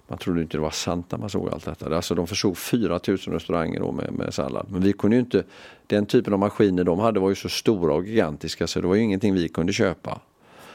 Man 0.09 0.19
trodde 0.19 0.41
inte 0.41 0.57
det 0.57 0.63
var 0.63 0.71
sant 0.71 1.07
när 1.11 1.19
man 1.19 1.31
såg 1.31 1.49
allt 1.49 1.65
detta. 1.65 1.97
Alltså 1.97 2.15
de 2.15 2.27
försåg 2.27 2.57
4000 2.59 3.33
restauranger 3.33 3.81
då 3.81 3.93
med, 3.93 4.13
med 4.13 4.35
sallad. 4.35 4.67
Men 4.71 4.83
vi 4.83 4.93
kunde 4.93 5.17
ju 5.17 5.21
inte, 5.21 5.45
den 5.87 6.07
typen 6.07 6.33
av 6.33 6.39
maskiner 6.39 6.85
de 6.85 6.99
hade 6.99 7.21
var 7.21 7.29
ju 7.29 7.35
så 7.35 7.49
stora 7.49 7.95
och 7.95 8.07
gigantiska 8.07 8.67
så 8.67 8.81
det 8.81 8.87
var 8.87 8.95
ju 8.95 9.03
ingenting 9.03 9.35
vi 9.35 9.49
kunde 9.49 9.73
köpa. 9.73 10.21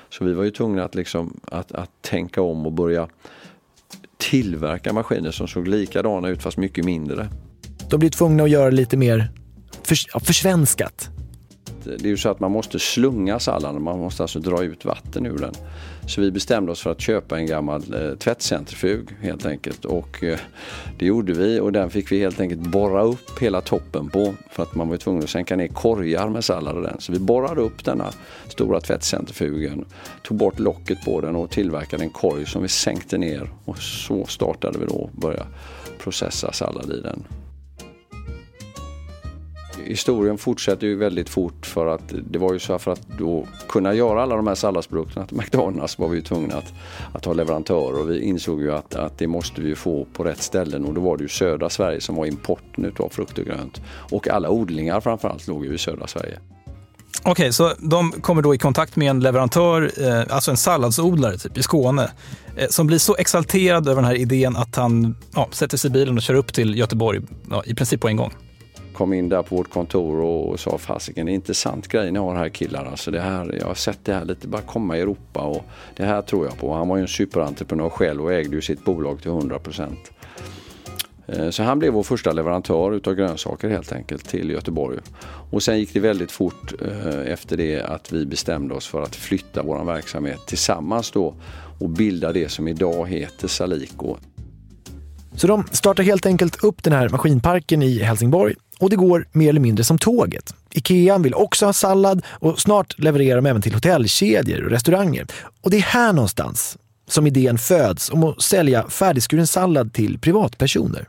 Så 0.10 0.26
vi 0.26 0.34
var 0.34 0.44
ju 0.44 0.52
tvungna 0.52 0.84
att, 0.84 0.96
liksom, 0.96 1.40
att, 1.44 1.72
att 1.72 2.02
tänka 2.02 2.42
om 2.42 2.66
och 2.66 2.72
börja 2.72 3.08
tillverka 4.18 4.94
maskiner 4.94 5.32
som 5.32 5.48
såg 5.48 5.68
likadana 5.68 6.30
ut 6.30 6.42
fast 6.42 6.58
mycket 6.58 6.86
mindre. 6.86 7.30
De 7.90 8.00
blir 8.00 8.10
tvungna 8.10 8.44
att 8.44 8.50
göra 8.50 8.70
lite 8.70 8.98
mer 8.98 9.32
för, 9.84 10.20
försvenskat 10.26 11.10
det 11.84 12.06
är 12.06 12.10
ju 12.10 12.18
så 12.18 12.30
att 12.30 12.40
man 12.40 12.52
måste 12.52 12.80
slunga 12.80 13.40
salladen, 13.40 13.84
man 13.84 14.00
måste 14.00 14.24
alltså 14.24 14.40
dra 14.40 14.64
ut 14.64 14.86
vatten 14.86 15.26
ur 15.26 15.38
den. 15.38 15.54
Så 16.12 16.22
vi 16.22 16.32
bestämde 16.32 16.72
oss 16.72 16.82
för 16.82 16.92
att 16.92 17.02
köpa 17.02 17.38
en 17.38 17.46
gammal 17.46 17.94
eh, 17.94 18.16
tvättcentrifug 18.16 19.10
helt 19.22 19.46
enkelt. 19.46 19.86
Och 19.86 20.24
eh, 20.24 20.40
det 21.00 21.06
gjorde 21.06 21.34
vi. 21.34 21.60
Och 21.60 21.72
den 21.72 21.90
fick 21.90 22.12
vi 22.12 22.20
helt 22.20 22.40
enkelt 22.40 22.62
borra 22.62 23.02
upp 23.02 23.40
hela 23.42 23.62
toppen 23.62 24.10
på. 24.10 24.34
För 24.50 24.64
att 24.64 24.76
man 24.76 24.90
var 24.90 24.98
tvungen 24.98 25.24
att 25.24 25.30
sänka 25.30 25.56
ner 25.56 25.68
korgar 25.68 26.30
med 26.30 26.44
sallad 26.44 26.76
och 26.76 26.82
den. 26.82 27.00
Så 27.00 27.12
vi 27.12 27.20
borrade 27.20 27.62
upp 27.62 27.86
denna 27.86 28.12
stora 28.48 28.80
tvättcentrifugen, 28.80 29.86
tog 30.24 30.38
bort 30.38 30.60
locket 30.60 31.06
på 31.06 31.22
den 31.22 31.36
och 31.36 31.50
tillverkade 31.50 32.04
en 32.04 32.10
korg 32.10 32.46
som 32.46 32.62
vi 32.62 32.68
sänkte 32.68 33.18
ner. 33.18 33.50
Och 33.66 33.78
så 33.78 34.26
startade 34.26 34.80
vi 34.80 34.86
då 34.86 34.94
och 34.94 35.10
började 35.12 35.46
processa 36.00 36.52
sallad 36.52 36.92
i 36.92 37.02
den 37.02 37.24
historien 39.86 40.38
fortsätter 40.38 40.88
ju 40.88 40.96
väldigt 40.96 41.30
fort 41.30 41.66
för 41.66 41.88
att 41.88 42.14
det 42.30 42.40
var 42.40 42.54
ju 42.54 42.60
så 42.60 42.80
för 42.80 42.92
att 42.92 43.08
då 43.18 43.48
kunna 43.68 43.94
göra 43.94 44.24
alla 44.24 44.36
de 44.36 44.48
här 44.48 44.56
salladsprodukterna 44.56 45.26
till 45.26 45.38
McDonalds 45.38 46.00
var 46.00 46.08
vi 46.08 46.16
ju 46.16 46.22
tvungna 46.22 46.56
att, 46.56 46.74
att 47.14 47.26
ha 47.26 47.34
leverantörer 47.34 48.00
och 48.00 48.10
vi 48.10 48.22
insåg 48.22 48.62
ju 48.62 48.72
att, 48.72 48.96
att 48.96 49.18
det 49.18 49.28
måste 49.28 49.62
vi 49.62 49.76
få 49.76 50.06
på 50.14 50.24
rätt 50.24 50.42
ställen 50.42 50.86
och 50.86 50.94
då 50.94 51.02
var 51.02 51.18
det 51.18 51.24
ju 51.24 51.30
södra 51.30 51.70
Sverige 51.70 52.02
som 52.02 52.16
var 52.16 52.26
importen 52.26 52.86
utav 52.86 53.10
frukt 53.10 53.38
och 53.38 53.46
grönt. 53.46 53.82
Och 53.88 54.28
alla 54.28 54.50
odlingar 54.50 55.02
framförallt 55.02 55.48
låg 55.48 55.66
ju 55.66 55.74
i 55.74 55.78
södra 55.78 56.08
Sverige. 56.08 56.40
Okej, 57.24 57.32
okay, 57.32 57.52
så 57.52 57.74
de 57.80 58.12
kommer 58.12 58.42
då 58.42 58.56
i 58.56 58.58
kontakt 58.58 58.96
med 58.96 59.10
en 59.10 59.20
leverantör, 59.20 59.92
eh, 59.98 60.36
alltså 60.36 60.52
en 60.52 60.58
salladsodlare 60.58 61.38
typ 61.38 61.58
i 61.58 61.64
Skåne, 61.64 62.12
eh, 62.56 62.68
som 62.70 62.88
blir 62.88 62.98
så 62.98 63.16
exalterad 63.16 63.88
över 63.88 64.02
den 64.02 64.06
här 64.06 64.16
idén 64.16 64.56
att 64.56 64.76
han 64.76 65.16
ja, 65.36 65.50
sätter 65.52 65.78
sig 65.78 65.90
i 65.90 65.92
bilen 65.92 66.18
och 66.18 66.24
kör 66.24 66.34
upp 66.34 66.54
till 66.54 66.78
Göteborg 66.78 67.22
ja, 67.50 67.64
i 67.66 67.76
princip 67.76 68.02
på 68.02 68.08
en 68.08 68.18
gång 68.18 68.34
kom 69.02 69.14
in 69.14 69.30
där 69.30 69.44
på 69.44 69.56
vårt 69.56 69.70
kontor 69.70 70.22
och 70.22 70.60
sa 70.60 70.78
fasiken 70.78 71.26
det 71.26 71.32
är 71.32 71.34
intressant 71.34 71.88
grej 71.88 72.12
ni 72.12 72.20
har 72.20 72.36
här 72.36 72.50
killar. 72.50 72.86
Alltså 72.86 73.12
det 73.12 73.22
här, 73.22 73.56
jag 73.60 73.68
har 73.68 73.76
sett 73.76 74.06
det 74.06 74.14
här 74.14 74.26
lite 74.26 74.48
bara 74.48 74.62
komma 74.62 74.98
i 74.98 75.02
Europa 75.02 75.42
och 75.42 75.64
det 75.96 76.06
här 76.06 76.22
tror 76.22 76.46
jag 76.46 76.58
på. 76.58 76.74
Han 76.74 76.88
var 76.88 76.98
ju 76.98 77.02
en 77.02 77.08
superentreprenör 77.08 77.90
själv 77.90 78.22
och 78.24 78.34
ägde 78.34 78.56
ju 78.56 78.62
sitt 78.62 78.86
bolag 78.86 79.22
till 79.22 79.32
100 79.32 79.60
procent. 79.60 80.12
Eh, 81.28 81.50
så 81.50 81.64
han 81.64 81.80
blev 81.80 81.94
vår 81.94 82.04
första 82.04 82.32
leverantör 82.32 82.94
utav 82.94 83.16
grönsaker 83.16 83.70
helt 83.70 83.92
enkelt 83.92 84.30
till 84.30 84.50
Göteborg. 84.50 85.00
Och 85.52 85.64
sen 85.64 85.80
gick 85.80 85.94
det 85.94 86.00
väldigt 86.00 86.32
fort 86.32 86.74
eh, 86.82 87.32
efter 87.32 87.58
det 87.58 87.82
att 87.82 88.12
vi 88.12 88.26
bestämde 88.26 88.76
oss 88.76 88.88
för 88.88 89.02
att 89.02 89.16
flytta 89.16 89.64
vår 89.64 89.84
verksamhet 89.86 90.40
tillsammans 90.48 91.12
då 91.12 91.36
och 91.80 91.90
bilda 91.90 92.32
det 92.32 92.50
som 92.50 92.68
idag 92.68 93.08
heter 93.08 93.48
Salico. 93.48 94.18
Så 95.36 95.48
de 95.48 95.64
startar 95.72 96.04
helt 96.04 96.26
enkelt 96.26 96.64
upp 96.64 96.84
den 96.84 96.94
här 96.94 97.10
maskinparken 97.10 97.84
i 97.84 98.00
Helsingborg 98.00 98.56
och 98.82 98.90
det 98.90 98.96
går 98.96 99.28
mer 99.32 99.50
eller 99.50 99.60
mindre 99.60 99.84
som 99.84 99.98
tåget. 99.98 100.56
Ikea 100.72 101.18
vill 101.18 101.34
också 101.34 101.66
ha 101.66 101.74
sallad 101.74 102.26
och 102.30 102.60
snart 102.60 103.00
levererar 103.00 103.36
de 103.36 103.46
även 103.46 103.62
till 103.62 103.74
hotellkedjor 103.74 104.64
och 104.64 104.72
restauranger. 104.72 105.28
Och 105.62 105.72
det 105.72 105.78
är 105.78 105.82
här 105.82 106.14
någonstans 106.14 106.78
som 107.08 107.28
idén 107.28 107.58
föds 107.58 108.10
om 108.10 108.24
att 108.24 108.42
sälja 108.42 108.88
färdigskuren 108.88 109.48
sallad 109.48 109.94
till 109.94 110.20
privatpersoner. 110.20 111.08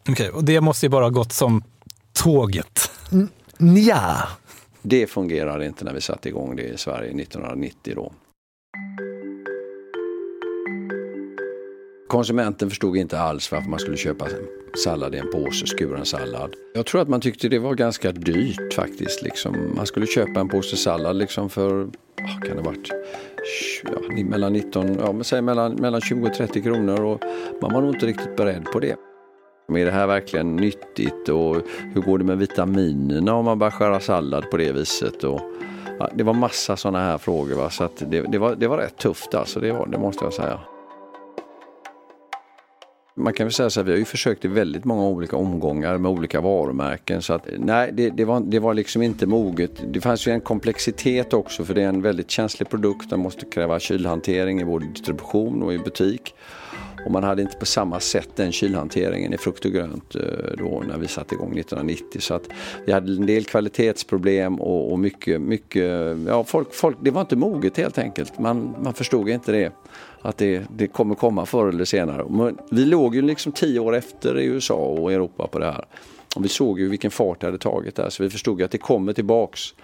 Okej, 0.00 0.12
okay, 0.12 0.28
och 0.28 0.44
det 0.44 0.60
måste 0.60 0.86
ju 0.86 0.90
bara 0.90 1.04
ha 1.04 1.10
gått 1.10 1.32
som 1.32 1.64
tåget? 2.12 2.90
ja. 3.86 4.28
Det 4.82 5.06
fungerade 5.06 5.66
inte 5.66 5.84
när 5.84 5.94
vi 5.94 6.00
satte 6.00 6.28
igång 6.28 6.56
det 6.56 6.62
i 6.62 6.78
Sverige 6.78 7.22
1990 7.22 7.92
då. 7.96 8.12
Konsumenten 12.12 12.70
förstod 12.70 12.96
inte 12.96 13.18
alls 13.18 13.52
varför 13.52 13.70
man 13.70 13.78
skulle 13.78 13.96
köpa 13.96 14.26
sallad 14.84 15.14
i 15.14 15.18
en 15.18 15.30
påse, 15.30 15.66
skuren 15.66 16.04
sallad. 16.04 16.54
Jag 16.74 16.86
tror 16.86 17.00
att 17.00 17.08
man 17.08 17.20
tyckte 17.20 17.48
det 17.48 17.58
var 17.58 17.74
ganska 17.74 18.12
dyrt 18.12 18.74
faktiskt. 18.74 19.22
Liksom. 19.22 19.72
Man 19.76 19.86
skulle 19.86 20.06
köpa 20.06 20.40
en 20.40 20.48
påse 20.48 20.76
sallad 20.76 21.16
liksom 21.16 21.50
för, 21.50 21.88
kan 22.46 22.56
det 22.56 22.62
varit, 22.62 22.90
ja, 23.84 24.24
mellan 24.24 24.52
19, 24.52 24.96
ja, 25.00 25.12
men 25.12 25.24
säg 25.24 25.42
mellan, 25.42 25.74
mellan 25.74 26.00
20 26.00 26.26
och 26.26 26.34
30 26.34 26.62
kronor 26.62 27.04
och 27.04 27.22
man 27.62 27.72
var 27.72 27.80
nog 27.80 27.94
inte 27.94 28.06
riktigt 28.06 28.36
beredd 28.36 28.64
på 28.64 28.80
det. 28.80 28.96
Är 29.68 29.84
det 29.84 29.90
här 29.90 30.06
verkligen 30.06 30.56
nyttigt 30.56 31.28
och 31.28 31.56
hur 31.94 32.00
går 32.00 32.18
det 32.18 32.24
med 32.24 32.38
vitaminerna 32.38 33.34
om 33.34 33.44
man 33.44 33.58
börjar 33.58 33.70
skära 33.70 34.00
sallad 34.00 34.50
på 34.50 34.56
det 34.56 34.72
viset? 34.72 35.24
Och, 35.24 35.40
ja, 35.98 36.10
det 36.14 36.24
var 36.24 36.34
massa 36.34 36.76
sådana 36.76 37.04
här 37.04 37.18
frågor. 37.18 37.54
Va? 37.54 37.70
Så 37.70 37.88
det, 37.98 38.20
det, 38.20 38.38
var, 38.38 38.54
det 38.54 38.68
var 38.68 38.78
rätt 38.78 38.96
tufft 38.98 39.34
alltså, 39.34 39.60
det, 39.60 39.72
var, 39.72 39.86
det 39.86 39.98
måste 39.98 40.24
jag 40.24 40.32
säga. 40.32 40.60
Man 43.14 43.32
kan 43.32 43.46
väl 43.46 43.52
säga 43.52 43.70
så 43.70 43.80
här, 43.80 43.84
vi 43.84 43.92
har 43.92 43.98
ju 43.98 44.04
försökt 44.04 44.44
i 44.44 44.48
väldigt 44.48 44.84
många 44.84 45.02
olika 45.06 45.36
omgångar 45.36 45.98
med 45.98 46.10
olika 46.10 46.40
varumärken. 46.40 47.22
Så 47.22 47.32
att, 47.32 47.46
nej, 47.58 47.90
det, 47.92 48.10
det, 48.10 48.24
var, 48.24 48.40
det 48.40 48.58
var 48.58 48.74
liksom 48.74 49.02
inte 49.02 49.26
moget. 49.26 49.70
Det 49.92 50.00
fanns 50.00 50.26
ju 50.26 50.32
en 50.32 50.40
komplexitet 50.40 51.32
också 51.32 51.64
för 51.64 51.74
det 51.74 51.82
är 51.82 51.88
en 51.88 52.02
väldigt 52.02 52.30
känslig 52.30 52.70
produkt. 52.70 53.10
Den 53.10 53.20
måste 53.20 53.46
kräva 53.46 53.80
kylhantering 53.80 54.60
i 54.60 54.64
både 54.64 54.86
distribution 54.86 55.62
och 55.62 55.74
i 55.74 55.78
butik. 55.78 56.34
Och 57.04 57.10
man 57.10 57.24
hade 57.24 57.42
inte 57.42 57.56
på 57.56 57.66
samma 57.66 58.00
sätt 58.00 58.28
den 58.36 58.52
kylhanteringen 58.52 59.34
i 59.34 59.38
frukt 59.38 59.64
och 59.64 59.72
grönt 59.72 60.14
eh, 60.14 60.22
då 60.58 60.82
när 60.88 60.98
vi 60.98 61.08
satte 61.08 61.34
igång 61.34 61.58
1990. 61.58 62.20
Så 62.20 62.34
att 62.34 62.48
vi 62.86 62.92
hade 62.92 63.12
en 63.12 63.26
del 63.26 63.44
kvalitetsproblem 63.44 64.60
och, 64.60 64.92
och 64.92 64.98
mycket, 64.98 65.40
mycket, 65.40 66.16
ja 66.26 66.44
folk, 66.44 66.74
folk, 66.74 66.96
det 67.00 67.10
var 67.10 67.20
inte 67.20 67.36
moget 67.36 67.76
helt 67.76 67.98
enkelt. 67.98 68.38
Man, 68.38 68.74
man 68.82 68.94
förstod 68.94 69.28
inte 69.28 69.52
det 69.52 69.72
att 70.22 70.38
det, 70.38 70.62
det 70.76 70.86
kommer 70.86 71.14
komma 71.14 71.46
förr 71.46 71.68
eller 71.68 71.84
senare. 71.84 72.26
Men 72.28 72.58
vi 72.70 72.84
låg 72.84 73.14
ju 73.14 73.22
liksom 73.22 73.52
tio 73.52 73.80
år 73.80 73.94
efter 73.94 74.38
i 74.38 74.44
USA 74.44 74.74
och 74.74 75.12
Europa 75.12 75.46
på 75.46 75.58
det 75.58 75.66
här. 75.66 75.84
Och 76.36 76.44
vi 76.44 76.48
såg 76.48 76.80
ju 76.80 76.88
vilken 76.88 77.10
fart 77.10 77.40
det 77.40 77.46
hade 77.46 77.58
tagit 77.58 77.94
där 77.94 78.10
så 78.10 78.22
vi 78.22 78.30
förstod 78.30 78.62
att 78.62 78.70
det 78.70 78.78
kommer 78.78 79.12
tillbaks. 79.12 79.74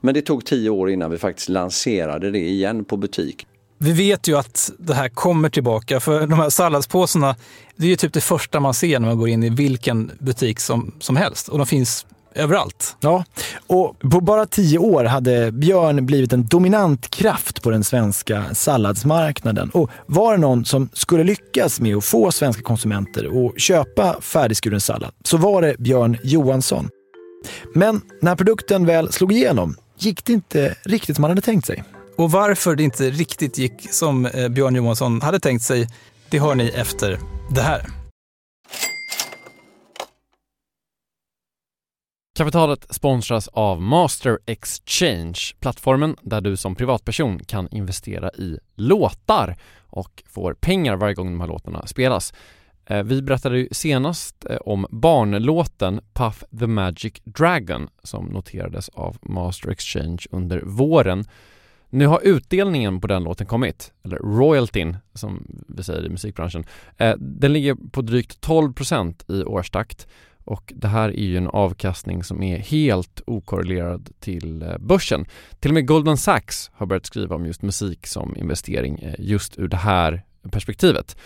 Men 0.00 0.14
det 0.14 0.22
tog 0.22 0.44
tio 0.44 0.70
år 0.70 0.90
innan 0.90 1.10
vi 1.10 1.18
faktiskt 1.18 1.48
lanserade 1.48 2.30
det 2.30 2.38
igen 2.38 2.84
på 2.84 2.96
butik. 2.96 3.46
Vi 3.78 3.92
vet 3.92 4.28
ju 4.28 4.38
att 4.38 4.70
det 4.78 4.94
här 4.94 5.08
kommer 5.08 5.48
tillbaka, 5.48 6.00
för 6.00 6.26
de 6.26 6.38
här 6.38 6.50
salladspåsarna, 6.50 7.36
det 7.76 7.86
är 7.86 7.90
ju 7.90 7.96
typ 7.96 8.12
det 8.12 8.20
första 8.20 8.60
man 8.60 8.74
ser 8.74 9.00
när 9.00 9.08
man 9.08 9.18
går 9.18 9.28
in 9.28 9.42
i 9.42 9.50
vilken 9.50 10.10
butik 10.18 10.60
som, 10.60 10.92
som 11.00 11.16
helst. 11.16 11.48
Och 11.48 11.58
de 11.58 11.66
finns 11.66 12.06
överallt. 12.34 12.96
Ja, 13.00 13.24
och 13.66 13.98
på 13.98 14.20
bara 14.20 14.46
tio 14.46 14.78
år 14.78 15.04
hade 15.04 15.52
Björn 15.52 16.06
blivit 16.06 16.32
en 16.32 16.46
dominant 16.46 17.10
kraft 17.10 17.62
på 17.62 17.70
den 17.70 17.84
svenska 17.84 18.44
salladsmarknaden. 18.54 19.70
Och 19.70 19.90
var 20.06 20.32
det 20.32 20.38
någon 20.38 20.64
som 20.64 20.88
skulle 20.92 21.24
lyckas 21.24 21.80
med 21.80 21.96
att 21.96 22.04
få 22.04 22.32
svenska 22.32 22.62
konsumenter 22.62 23.46
att 23.46 23.60
köpa 23.60 24.20
färdigskuren 24.20 24.80
sallad 24.80 25.12
så 25.24 25.36
var 25.36 25.62
det 25.62 25.76
Björn 25.78 26.18
Johansson. 26.22 26.88
Men 27.74 28.00
när 28.20 28.36
produkten 28.36 28.86
väl 28.86 29.12
slog 29.12 29.32
igenom 29.32 29.76
gick 29.98 30.24
det 30.24 30.32
inte 30.32 30.74
riktigt 30.84 31.16
som 31.16 31.22
man 31.22 31.30
hade 31.30 31.40
tänkt 31.40 31.66
sig. 31.66 31.84
Och 32.16 32.30
varför 32.30 32.76
det 32.76 32.82
inte 32.82 33.10
riktigt 33.10 33.58
gick 33.58 33.92
som 33.92 34.26
eh, 34.26 34.48
Björn 34.48 34.74
Johansson 34.74 35.22
hade 35.22 35.40
tänkt 35.40 35.62
sig, 35.62 35.88
det 36.30 36.38
hör 36.38 36.54
ni 36.54 36.68
efter 36.68 37.18
det 37.50 37.62
här. 37.62 37.86
Kapitalet 42.38 42.86
sponsras 42.94 43.48
av 43.48 43.82
Master 43.82 44.38
Exchange, 44.46 45.40
plattformen 45.60 46.16
där 46.22 46.40
du 46.40 46.56
som 46.56 46.74
privatperson 46.74 47.38
kan 47.38 47.68
investera 47.70 48.30
i 48.30 48.58
låtar 48.74 49.56
och 49.86 50.22
får 50.26 50.54
pengar 50.54 50.96
varje 50.96 51.14
gång 51.14 51.26
de 51.26 51.40
här 51.40 51.48
låtarna 51.48 51.86
spelas. 51.86 52.32
Eh, 52.86 53.02
vi 53.02 53.22
berättade 53.22 53.58
ju 53.58 53.68
senast 53.72 54.46
eh, 54.50 54.56
om 54.56 54.86
barnlåten 54.90 56.00
Puff 56.12 56.44
the 56.60 56.66
Magic 56.66 57.14
Dragon 57.24 57.88
som 58.02 58.26
noterades 58.26 58.88
av 58.88 59.16
Master 59.22 59.70
Exchange 59.70 60.26
under 60.30 60.60
våren. 60.60 61.24
Nu 61.94 62.06
har 62.06 62.20
utdelningen 62.24 63.00
på 63.00 63.06
den 63.06 63.24
låten 63.24 63.46
kommit, 63.46 63.92
eller 64.04 64.16
royaltyn 64.16 64.96
som 65.12 65.46
vi 65.68 65.82
säger 65.82 66.06
i 66.06 66.08
musikbranschen. 66.08 66.64
Eh, 66.96 67.14
den 67.18 67.52
ligger 67.52 67.74
på 67.90 68.02
drygt 68.02 68.46
12% 68.46 69.32
i 69.32 69.44
årstakt 69.44 70.06
och 70.44 70.72
det 70.76 70.88
här 70.88 71.08
är 71.08 71.24
ju 71.24 71.36
en 71.36 71.48
avkastning 71.48 72.24
som 72.24 72.42
är 72.42 72.58
helt 72.58 73.22
okorrelerad 73.26 74.10
till 74.20 74.62
eh, 74.62 74.78
börsen. 74.78 75.26
Till 75.60 75.70
och 75.70 75.74
med 75.74 75.86
Goldman 75.86 76.16
Sachs 76.16 76.70
har 76.74 76.86
börjat 76.86 77.06
skriva 77.06 77.36
om 77.36 77.46
just 77.46 77.62
musik 77.62 78.06
som 78.06 78.36
investering 78.36 78.98
eh, 78.98 79.14
just 79.18 79.58
ur 79.58 79.68
det 79.68 79.76
här 79.76 80.22
perspektivet. 80.50 81.16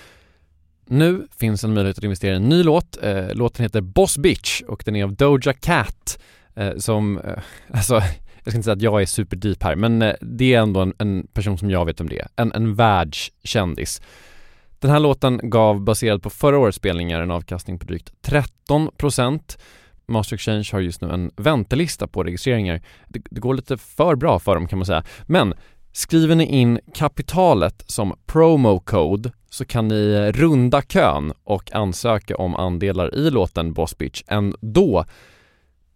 Nu 0.87 1.27
finns 1.39 1.65
en 1.65 1.75
möjlighet 1.75 1.99
att 1.99 2.05
investera 2.05 2.33
i 2.33 2.37
en 2.37 2.49
ny 2.49 2.63
låt. 2.63 2.99
Låten 3.33 3.63
heter 3.63 3.81
Boss 3.81 4.19
Bitch 4.19 4.63
och 4.63 4.83
den 4.85 4.97
är 4.97 5.05
av 5.05 5.15
Doja 5.15 5.53
Cat 5.53 6.19
som, 6.77 7.21
alltså 7.71 8.03
jag 8.49 8.53
ska 8.53 8.59
inte 8.59 8.65
säga 8.65 8.77
att 8.77 8.83
jag 8.83 9.03
är 9.03 9.07
superdeep 9.07 9.63
här 9.63 9.77
men 9.77 10.03
eh, 10.03 10.15
det 10.21 10.55
är 10.55 10.61
ändå 10.61 10.81
en, 10.81 10.95
en, 10.99 11.27
person 11.33 11.59
som 11.59 11.71
jag 11.71 11.85
vet 11.85 12.01
om 12.01 12.09
det 12.09 12.19
är. 12.19 12.29
En, 12.37 12.53
en 12.53 12.75
världskändis. 12.75 14.03
Den 14.79 14.91
här 14.91 15.01
låten 15.01 15.41
gav 15.43 15.81
baserad 15.81 16.23
på 16.23 16.31
förra 16.31 16.59
årets 16.59 16.77
spelningar 16.77 17.21
en 17.21 17.31
avkastning 17.31 17.79
på 17.79 17.87
drygt 17.87 18.13
13% 18.69 19.59
Master 20.07 20.35
Exchange 20.35 20.69
har 20.73 20.81
just 20.81 21.01
nu 21.01 21.11
en 21.11 21.31
väntelista 21.37 22.07
på 22.07 22.25
registreringar. 22.25 22.83
Det, 23.09 23.23
det 23.31 23.41
går 23.41 23.55
lite 23.55 23.77
för 23.77 24.17
bra 24.17 24.39
för 24.39 24.55
dem 24.55 24.69
kan 24.69 24.79
man 24.79 24.87
säga. 24.87 25.05
Men 25.27 25.55
Skriver 25.93 26.35
ni 26.35 26.45
in 26.45 26.81
kapitalet 26.95 27.85
som 27.87 28.15
promo 28.27 28.81
code 28.81 29.33
så 29.51 29.65
kan 29.65 29.89
ni 29.89 30.13
eh, 30.13 30.33
runda 30.33 30.83
kön 30.83 31.33
och 31.45 31.75
ansöka 31.75 32.37
om 32.37 32.57
andelar 32.57 33.15
i 33.15 33.31
låten 33.31 33.73
Boss 33.73 33.99
Bitch 33.99 34.23
ändå. 34.27 35.05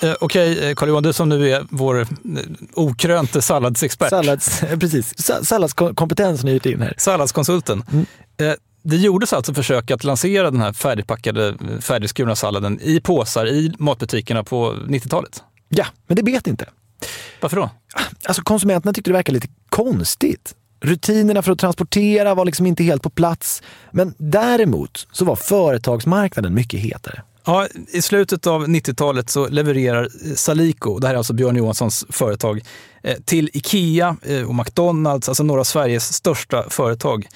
Eh, 0.00 0.14
Okej, 0.20 0.68
eh, 0.68 0.74
Carl-Johan, 0.74 1.02
du 1.02 1.12
som 1.12 1.28
nu 1.28 1.50
är 1.50 1.66
vår 1.70 2.00
eh, 2.00 2.06
okrönte 2.74 3.42
salladsexpert. 3.42 4.10
Sallads, 4.10 4.60
precis. 4.80 5.14
Salladskompetensen 5.42 6.48
är 6.48 6.52
hyrt 6.52 6.66
in 6.66 6.82
här. 6.82 6.94
Salladskonsulten. 6.98 7.84
Mm. 7.92 8.06
Eh, 8.36 8.56
det 8.82 8.96
gjordes 8.96 9.32
alltså 9.32 9.54
försök 9.54 9.90
att 9.90 10.04
lansera 10.04 10.50
den 10.50 10.60
här 10.60 10.72
färdigpackade, 10.72 11.48
eh, 11.48 11.78
färdigskurna 11.80 12.36
salladen 12.36 12.80
i 12.82 13.00
påsar 13.00 13.46
i 13.46 13.72
matbutikerna 13.78 14.44
på 14.44 14.74
90-talet. 14.88 15.42
Ja, 15.68 15.86
men 16.06 16.16
det 16.16 16.22
bet 16.22 16.46
inte. 16.46 16.66
Varför 17.40 17.56
då? 17.56 17.70
Alltså 18.26 18.42
konsumenterna 18.42 18.92
tyckte 18.92 19.10
det 19.10 19.14
verkade 19.16 19.34
lite 19.34 19.48
konstigt. 19.68 20.54
Rutinerna 20.80 21.42
för 21.42 21.52
att 21.52 21.58
transportera 21.58 22.34
var 22.34 22.44
liksom 22.44 22.66
inte 22.66 22.84
helt 22.84 23.02
på 23.02 23.10
plats. 23.10 23.62
Men 23.90 24.14
däremot 24.18 25.08
så 25.12 25.24
var 25.24 25.36
företagsmarknaden 25.36 26.54
mycket 26.54 26.80
hetare. 26.80 27.22
Ja, 27.46 27.68
I 27.88 28.02
slutet 28.02 28.46
av 28.46 28.66
90-talet 28.66 29.30
så 29.30 29.48
levererar 29.48 30.02
eh, 30.02 30.34
Salico, 30.34 30.98
det 30.98 31.06
här 31.06 31.14
är 31.14 31.18
alltså 31.18 31.32
Björn 31.32 31.56
Johanssons 31.56 32.06
företag, 32.08 32.60
eh, 33.02 33.16
till 33.24 33.50
Ikea 33.52 34.16
eh, 34.22 34.48
och 34.48 34.54
McDonalds, 34.54 35.28
alltså 35.28 35.42
några 35.42 35.60
av 35.60 35.64
Sveriges 35.64 36.12
största 36.12 36.70
företag. 36.70 37.26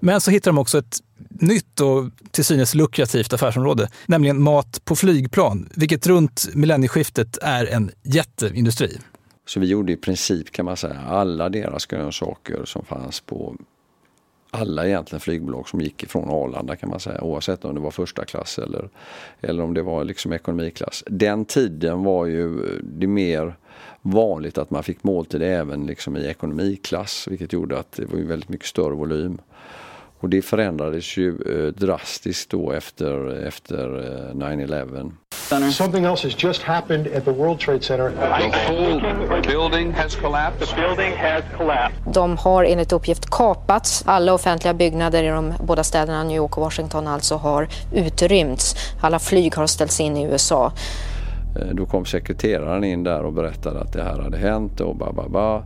Men 0.00 0.20
så 0.20 0.30
hittar 0.30 0.50
de 0.50 0.58
också 0.58 0.78
ett 0.78 0.98
nytt 1.30 1.80
och 1.80 2.04
till 2.30 2.44
synes 2.44 2.74
lukrativt 2.74 3.32
affärsområde, 3.32 3.88
nämligen 4.06 4.42
mat 4.42 4.84
på 4.84 4.96
flygplan, 4.96 5.68
vilket 5.74 6.06
runt 6.06 6.48
millennieskiftet 6.54 7.38
är 7.42 7.66
en 7.66 7.90
jätteindustri. 8.02 8.98
Så 9.46 9.60
vi 9.60 9.66
gjorde 9.66 9.92
i 9.92 9.96
princip 9.96 10.52
kan 10.52 10.64
man 10.64 10.76
säga 10.76 11.00
alla 11.08 11.48
deras 11.48 11.86
grönsaker 11.86 12.64
som 12.64 12.84
fanns 12.84 13.20
på 13.20 13.56
alla 14.50 14.86
egentligen 14.86 15.20
flygbolag 15.20 15.68
som 15.68 15.80
gick 15.80 16.02
ifrån 16.02 16.28
Arlanda 16.28 16.76
kan 16.76 16.88
man 16.88 17.00
säga 17.00 17.20
oavsett 17.20 17.64
om 17.64 17.74
det 17.74 17.80
var 17.80 17.90
första 17.90 18.24
klass 18.24 18.58
eller, 18.58 18.88
eller 19.40 19.62
om 19.62 19.74
det 19.74 19.82
var 19.82 20.04
liksom 20.04 20.32
ekonomiklass. 20.32 21.04
Den 21.06 21.44
tiden 21.44 22.02
var 22.04 22.26
ju 22.26 22.78
det 22.82 23.06
mer 23.06 23.56
vanligt 24.02 24.58
att 24.58 24.70
man 24.70 24.82
fick 24.82 25.04
måltid 25.04 25.42
även 25.42 25.86
liksom 25.86 26.16
i 26.16 26.26
ekonomiklass 26.26 27.28
vilket 27.28 27.52
gjorde 27.52 27.78
att 27.78 27.92
det 27.92 28.06
var 28.06 28.18
väldigt 28.18 28.48
mycket 28.48 28.66
större 28.66 28.94
volym. 28.94 29.38
Och 30.20 30.28
det 30.28 30.42
förändrades 30.42 31.16
ju 31.16 31.28
eh, 31.28 31.72
drastiskt 31.72 32.50
då 32.50 32.72
efter, 32.72 33.46
efter 33.46 33.98
eh, 33.98 34.34
9-11. 34.34 35.12
Eh, 35.52 35.70
Something 35.70 36.04
else 36.04 36.22
has 36.28 36.44
just 36.44 36.62
happened 36.62 37.06
at 37.06 37.24
the 37.24 37.30
World 37.30 37.58
Trade 37.60 37.82
Center. 37.82 38.10
The 38.10 38.72
whole 38.72 39.00
building 39.42 39.92
has 39.94 40.16
collapsed. 40.16 40.68
The 40.68 40.74
building 40.80 41.12
has 41.16 41.42
collapsed. 41.56 42.12
De 42.14 42.36
har 42.36 42.64
enligt 42.64 42.92
uppgift 42.92 43.30
kapats. 43.30 44.02
Alla 44.06 44.32
offentliga 44.34 44.74
byggnader 44.74 45.22
i 45.22 45.28
de 45.28 45.52
båda 45.66 45.84
städerna 45.84 46.24
New 46.24 46.36
York 46.36 46.56
och 46.58 46.62
Washington 46.64 47.06
alltså 47.06 47.36
har 47.36 47.68
utrymts. 47.92 48.74
Alla 49.00 49.18
flyg 49.18 49.54
har 49.56 49.66
ställts 49.66 50.00
in 50.00 50.16
i 50.16 50.24
USA. 50.24 50.72
Eh, 51.60 51.66
då 51.74 51.86
kom 51.86 52.04
sekreteraren 52.04 52.84
in 52.84 53.04
där 53.04 53.22
och 53.24 53.32
berättade 53.32 53.80
att 53.80 53.92
det 53.92 54.02
här 54.02 54.18
hade 54.22 54.38
hänt 54.38 54.80
och 54.80 54.96
ba, 54.96 55.12
ba, 55.12 55.28
ba. 55.28 55.62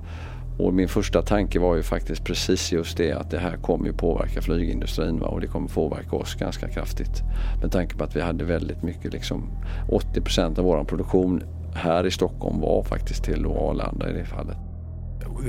Och 0.63 0.75
min 0.75 0.89
första 0.89 1.23
tanke 1.23 1.59
var 1.59 1.77
ju 1.77 1.83
faktiskt 1.83 2.25
precis 2.25 2.73
just 2.73 2.97
det 2.97 3.13
att 3.13 3.31
det 3.31 3.39
här 3.39 3.57
kommer 3.57 3.87
ju 3.87 3.93
påverka 3.93 4.43
flygindustrin 4.43 5.21
va? 5.21 5.27
och 5.27 5.41
det 5.41 5.47
kommer 5.47 5.69
påverka 5.69 6.17
oss 6.17 6.35
ganska 6.35 6.69
kraftigt. 6.69 7.23
Med 7.63 7.73
tanke 7.73 7.97
på 7.97 8.05
att 8.05 8.17
vi 8.17 8.21
hade 8.21 8.45
väldigt 8.45 8.83
mycket, 8.83 9.13
liksom 9.13 9.51
80 9.91 10.21
procent 10.21 10.59
av 10.59 10.65
vår 10.65 10.85
produktion 10.85 11.43
här 11.75 12.07
i 12.07 12.11
Stockholm 12.11 12.61
var 12.61 12.83
faktiskt 12.83 13.25
till 13.25 13.47
Arlanda 13.47 14.11
i 14.11 14.13
det 14.13 14.25
fallet. 14.25 14.57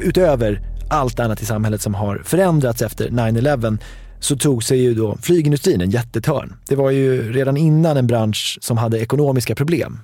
Utöver 0.03 0.61
allt 0.89 1.19
annat 1.19 1.41
i 1.41 1.45
samhället 1.45 1.81
som 1.81 1.93
har 1.93 2.21
förändrats 2.25 2.81
efter 2.81 3.09
9-11 3.09 3.77
så 4.19 4.37
tog 4.37 4.63
sig 4.63 4.81
ju 4.81 4.93
då 4.93 5.17
flygindustrin 5.21 5.81
en 5.81 5.89
jättetörn. 5.89 6.53
Det 6.69 6.75
var 6.75 6.91
ju 6.91 7.33
redan 7.33 7.57
innan 7.57 7.97
en 7.97 8.07
bransch 8.07 8.57
som 8.61 8.77
hade 8.77 8.99
ekonomiska 8.99 9.55
problem. 9.55 9.99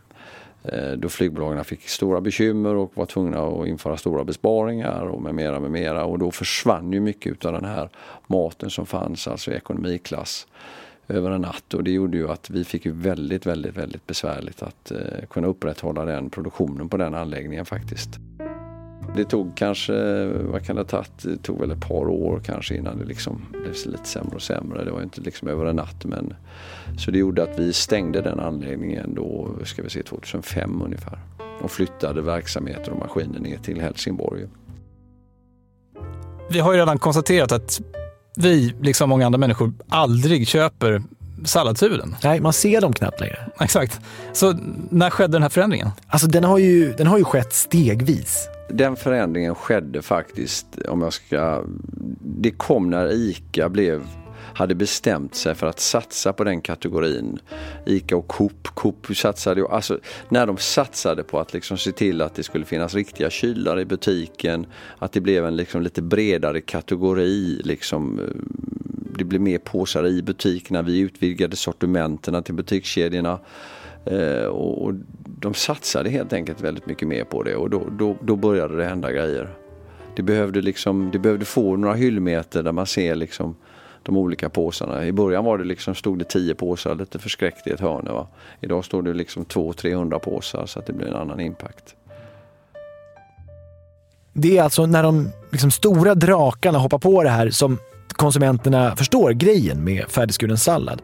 Eh, 0.63 0.91
då 0.91 1.09
flygbolagen 1.09 1.65
fick 1.65 1.89
stora 1.89 2.21
bekymmer 2.21 2.75
och 2.75 2.91
var 2.93 3.05
tvungna 3.05 3.39
att 3.39 3.67
införa 3.67 3.97
stora 3.97 4.23
besparingar 4.23 5.01
och 5.01 5.21
med 5.21 5.35
mera, 5.35 5.59
med 5.59 5.71
mera. 5.71 6.05
Och 6.05 6.19
då 6.19 6.31
försvann 6.31 6.93
ju 6.93 6.99
mycket 6.99 7.45
av 7.45 7.53
den 7.53 7.65
här 7.65 7.89
maten 8.27 8.69
som 8.69 8.85
fanns, 8.85 9.27
alltså 9.27 9.51
i 9.51 9.55
ekonomiklass 9.55 10.47
över 11.07 11.31
en 11.31 11.41
natt 11.41 11.73
och 11.73 11.83
det 11.83 11.91
gjorde 11.91 12.17
ju 12.17 12.31
att 12.31 12.49
vi 12.49 12.63
fick 12.63 12.85
väldigt, 12.85 13.45
väldigt, 13.45 13.77
väldigt 13.77 14.07
besvärligt 14.07 14.63
att 14.63 14.91
eh, 14.91 15.25
kunna 15.29 15.47
upprätthålla 15.47 16.05
den 16.05 16.29
produktionen 16.29 16.89
på 16.89 16.97
den 16.97 17.15
anläggningen 17.15 17.65
faktiskt. 17.65 18.09
Det 19.15 19.25
tog 19.25 19.57
kanske, 19.57 20.25
vad 20.25 20.65
kan 20.65 20.75
det 20.75 20.81
ha 20.81 20.87
tagit, 20.87 21.11
det 21.23 21.37
tog 21.37 21.59
väl 21.59 21.71
ett 21.71 21.87
par 21.87 22.07
år 22.09 22.41
kanske 22.45 22.75
innan 22.75 22.97
det 22.97 23.05
liksom 23.05 23.41
blev 23.51 23.73
lite 23.85 24.07
sämre 24.07 24.35
och 24.35 24.41
sämre. 24.41 24.85
Det 24.85 24.91
var 24.91 25.01
inte 25.01 25.21
liksom 25.21 25.47
över 25.47 25.65
en 25.65 25.75
natt 25.75 26.05
men 26.05 26.33
så 26.97 27.11
det 27.11 27.17
gjorde 27.17 27.43
att 27.43 27.59
vi 27.59 27.73
stängde 27.73 28.21
den 28.21 28.39
anläggningen 28.39 29.15
då, 29.15 29.49
ska 29.63 29.83
vi 29.83 29.89
se, 29.89 30.03
2005 30.03 30.81
ungefär 30.81 31.19
och 31.61 31.71
flyttade 31.71 32.21
verksamheter 32.21 32.91
och 32.91 32.99
maskiner 32.99 33.39
ner 33.39 33.57
till 33.57 33.81
Helsingborg. 33.81 34.47
Vi 36.49 36.59
har 36.59 36.73
ju 36.73 36.79
redan 36.79 36.99
konstaterat 36.99 37.51
att 37.51 37.81
vi, 38.37 38.75
liksom 38.81 39.09
många 39.09 39.25
andra 39.25 39.37
människor, 39.37 39.73
aldrig 39.89 40.47
köper 40.47 41.01
salladshuvuden. 41.45 42.15
Nej, 42.23 42.39
man 42.39 42.53
ser 42.53 42.81
dem 42.81 42.93
knappt 42.93 43.19
längre. 43.19 43.49
Exakt. 43.59 43.99
Så 44.33 44.55
när 44.89 45.09
skedde 45.09 45.31
den 45.31 45.41
här 45.41 45.49
förändringen? 45.49 45.89
Alltså 46.07 46.27
den 46.27 46.43
har 46.43 46.57
ju, 46.57 46.93
den 46.93 47.07
har 47.07 47.17
ju 47.17 47.23
skett 47.23 47.53
stegvis. 47.53 48.49
Den 48.69 48.95
förändringen 48.95 49.55
skedde 49.55 50.01
faktiskt, 50.01 50.67
om 50.87 51.01
jag 51.01 51.13
ska... 51.13 51.63
Det 52.21 52.51
kom 52.51 52.89
när 52.89 53.11
ICA 53.13 53.69
blev 53.69 54.03
hade 54.59 54.75
bestämt 54.75 55.35
sig 55.35 55.55
för 55.55 55.67
att 55.67 55.79
satsa 55.79 56.33
på 56.33 56.43
den 56.43 56.61
kategorin. 56.61 57.39
ICA 57.85 58.17
och 58.17 58.27
Coop. 58.27 58.67
Coop 58.67 59.07
satsade 59.15 59.61
ju, 59.61 59.67
alltså 59.67 59.99
när 60.29 60.45
de 60.45 60.57
satsade 60.57 61.23
på 61.23 61.39
att 61.39 61.53
liksom 61.53 61.77
se 61.77 61.91
till 61.91 62.21
att 62.21 62.35
det 62.35 62.43
skulle 62.43 62.65
finnas 62.65 62.95
riktiga 62.95 63.29
kylar 63.29 63.79
i 63.79 63.85
butiken, 63.85 64.65
att 64.99 65.11
det 65.11 65.21
blev 65.21 65.45
en 65.45 65.55
liksom 65.55 65.81
lite 65.81 66.01
bredare 66.01 66.61
kategori, 66.61 67.61
liksom, 67.63 68.19
eh, 68.19 68.25
det 69.17 69.23
blev 69.23 69.41
mer 69.41 69.57
påsar 69.57 70.07
i 70.07 70.21
butikerna, 70.21 70.81
vi 70.81 70.99
utvidgade 70.99 71.55
sortimenterna 71.55 72.41
till 72.41 72.53
butikskedjorna. 72.55 73.39
Eh, 74.05 74.45
och 74.45 74.93
de 75.25 75.53
satsade 75.53 76.09
helt 76.09 76.33
enkelt 76.33 76.61
väldigt 76.61 76.85
mycket 76.85 77.07
mer 77.07 77.23
på 77.23 77.43
det 77.43 77.55
och 77.55 77.69
då, 77.69 77.83
då, 77.97 78.15
då 78.21 78.35
började 78.35 78.77
det 78.77 78.85
hända 78.85 79.11
grejer. 79.11 79.49
Det 80.15 80.23
behövde, 80.23 80.61
liksom, 80.61 81.09
det 81.11 81.19
behövde 81.19 81.45
få 81.45 81.75
några 81.75 81.95
hyllmeter 81.95 82.63
där 82.63 82.71
man 82.71 82.85
ser 82.85 83.15
liksom 83.15 83.55
de 84.03 84.17
olika 84.17 84.49
påsarna. 84.49 85.05
I 85.05 85.11
början 85.11 85.45
var 85.45 85.57
det 85.57 85.63
liksom, 85.63 85.95
stod 85.95 86.19
det 86.19 86.25
tio 86.25 86.55
påsar 86.55 86.95
lite 86.95 87.19
förskräckt 87.19 87.67
i 87.67 87.71
ett 87.71 87.79
hörn. 87.79 88.05
Va? 88.05 88.27
Idag 88.61 88.85
står 88.85 89.01
det 89.01 89.13
liksom 89.13 89.45
200-300 89.45 90.19
påsar 90.19 90.65
så 90.65 90.79
att 90.79 90.85
det 90.85 90.93
blir 90.93 91.07
en 91.07 91.15
annan 91.15 91.39
impact. 91.39 91.95
Det 94.33 94.57
är 94.57 94.63
alltså 94.63 94.85
när 94.85 95.03
de 95.03 95.29
liksom 95.51 95.71
stora 95.71 96.15
drakarna 96.15 96.77
hoppar 96.77 96.99
på 96.99 97.23
det 97.23 97.29
här 97.29 97.49
som 97.49 97.77
konsumenterna 98.07 98.95
förstår 98.95 99.31
grejen 99.31 99.83
med 99.83 100.05
färdigskuren 100.07 100.57
sallad. 100.57 101.01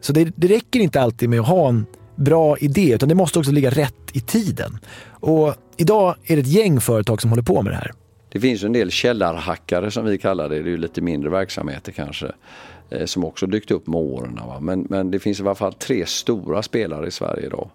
Så 0.00 0.12
det, 0.12 0.32
det 0.36 0.46
räcker 0.46 0.80
inte 0.80 1.00
alltid 1.00 1.28
med 1.28 1.40
att 1.40 1.48
ha 1.48 1.68
en 1.68 1.86
bra 2.16 2.58
idé, 2.58 2.94
utan 2.94 3.08
det 3.08 3.14
måste 3.14 3.38
också 3.38 3.52
ligga 3.52 3.70
rätt 3.70 3.94
i 4.12 4.20
tiden. 4.20 4.78
Och 5.10 5.54
idag 5.76 6.14
är 6.24 6.36
det 6.36 6.42
ett 6.42 6.48
gäng 6.48 6.80
företag 6.80 7.20
som 7.20 7.30
håller 7.30 7.42
på 7.42 7.62
med 7.62 7.72
det 7.72 7.76
här. 7.76 7.92
Det 8.28 8.40
finns 8.40 8.62
en 8.62 8.72
del 8.72 8.90
källarhackare 8.90 9.90
som 9.90 10.04
vi 10.04 10.18
kallar 10.18 10.48
det, 10.48 10.54
det 10.54 10.68
är 10.68 10.70
ju 10.70 10.76
lite 10.76 11.00
mindre 11.00 11.30
verksamheter 11.30 11.92
kanske, 11.92 12.32
eh, 12.90 13.04
som 13.04 13.24
också 13.24 13.46
dykt 13.46 13.70
upp 13.70 13.86
med 13.86 14.00
åren. 14.00 14.40
Men, 14.60 14.86
men 14.90 15.10
det 15.10 15.18
finns 15.18 15.40
i 15.40 15.42
alla 15.42 15.54
fall 15.54 15.72
tre 15.72 16.06
stora 16.06 16.62
spelare 16.62 17.06
i 17.06 17.10
Sverige 17.10 17.46
idag 17.46 17.70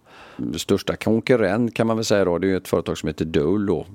största 0.57 0.95
konkurrent 0.95 1.75
kan 1.75 1.87
man 1.87 1.95
väl 1.95 2.05
säga 2.05 2.25
då, 2.25 2.37
det 2.37 2.51
är 2.51 2.57
ett 2.57 2.67
företag 2.67 2.97
som 2.97 3.07
heter 3.07 3.25
Dole 3.25 3.67
då, 3.67 3.85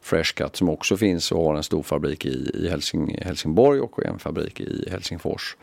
Freshcut 0.00 0.56
som 0.56 0.68
också 0.68 0.96
finns 0.96 1.32
och 1.32 1.44
har 1.44 1.54
en 1.56 1.62
stor 1.62 1.82
fabrik 1.82 2.26
i, 2.26 2.50
i 2.54 2.68
Helsing, 2.68 3.18
Helsingborg 3.22 3.80
och 3.80 4.04
en 4.04 4.18
fabrik 4.18 4.60
i 4.60 4.88
Helsingfors. 4.90 5.56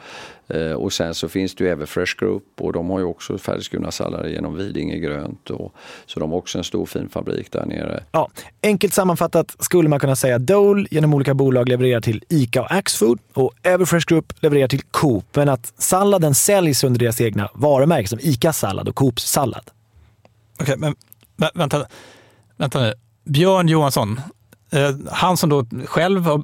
Eh, 0.47 0.71
och 0.71 0.93
sen 0.93 1.13
så 1.15 1.29
finns 1.29 1.55
det 1.55 1.63
ju 1.63 1.69
Everfresh 1.69 2.15
Group 2.19 2.43
och 2.59 2.73
de 2.73 2.89
har 2.89 2.99
ju 2.99 3.05
också 3.05 3.37
färdigskurna 3.37 3.91
sallader 3.91 4.29
genom 4.29 4.57
Vidinge 4.57 4.97
grönt. 4.97 5.49
Och, 5.49 5.73
så 6.05 6.19
de 6.19 6.31
har 6.31 6.37
också 6.37 6.57
en 6.57 6.63
stor 6.63 6.85
fin 6.85 7.09
fabrik 7.09 7.51
där 7.51 7.65
nere. 7.65 8.03
Ja, 8.11 8.29
enkelt 8.63 8.93
sammanfattat 8.93 9.55
skulle 9.59 9.89
man 9.89 9.99
kunna 9.99 10.15
säga 10.15 10.35
att 10.35 10.47
Dole 10.47 10.87
genom 10.91 11.13
olika 11.13 11.33
bolag 11.33 11.69
levererar 11.69 12.01
till 12.01 12.23
ICA 12.29 12.61
och 12.61 12.71
Axfood 12.71 13.19
och 13.33 13.53
Everfresh 13.63 14.07
Group 14.07 14.33
levererar 14.39 14.67
till 14.67 14.81
Coop. 14.81 15.25
Men 15.35 15.49
att 15.49 15.73
salladen 15.77 16.35
säljs 16.35 16.83
under 16.83 16.99
deras 16.99 17.21
egna 17.21 17.49
varumärken 17.53 18.07
som 18.07 18.19
ICA 18.21 18.53
sallad 18.53 18.89
och 18.89 18.95
Coops 18.95 19.23
sallad. 19.23 19.71
Okej, 20.61 20.75
men 20.77 20.95
vänta, 21.53 21.85
vänta 22.57 22.79
nu. 22.79 22.93
Björn 23.25 23.67
Johansson, 23.67 24.21
eh, 24.71 24.95
han 25.11 25.37
som 25.37 25.49
då 25.49 25.65
själv 25.85 26.23
har 26.23 26.43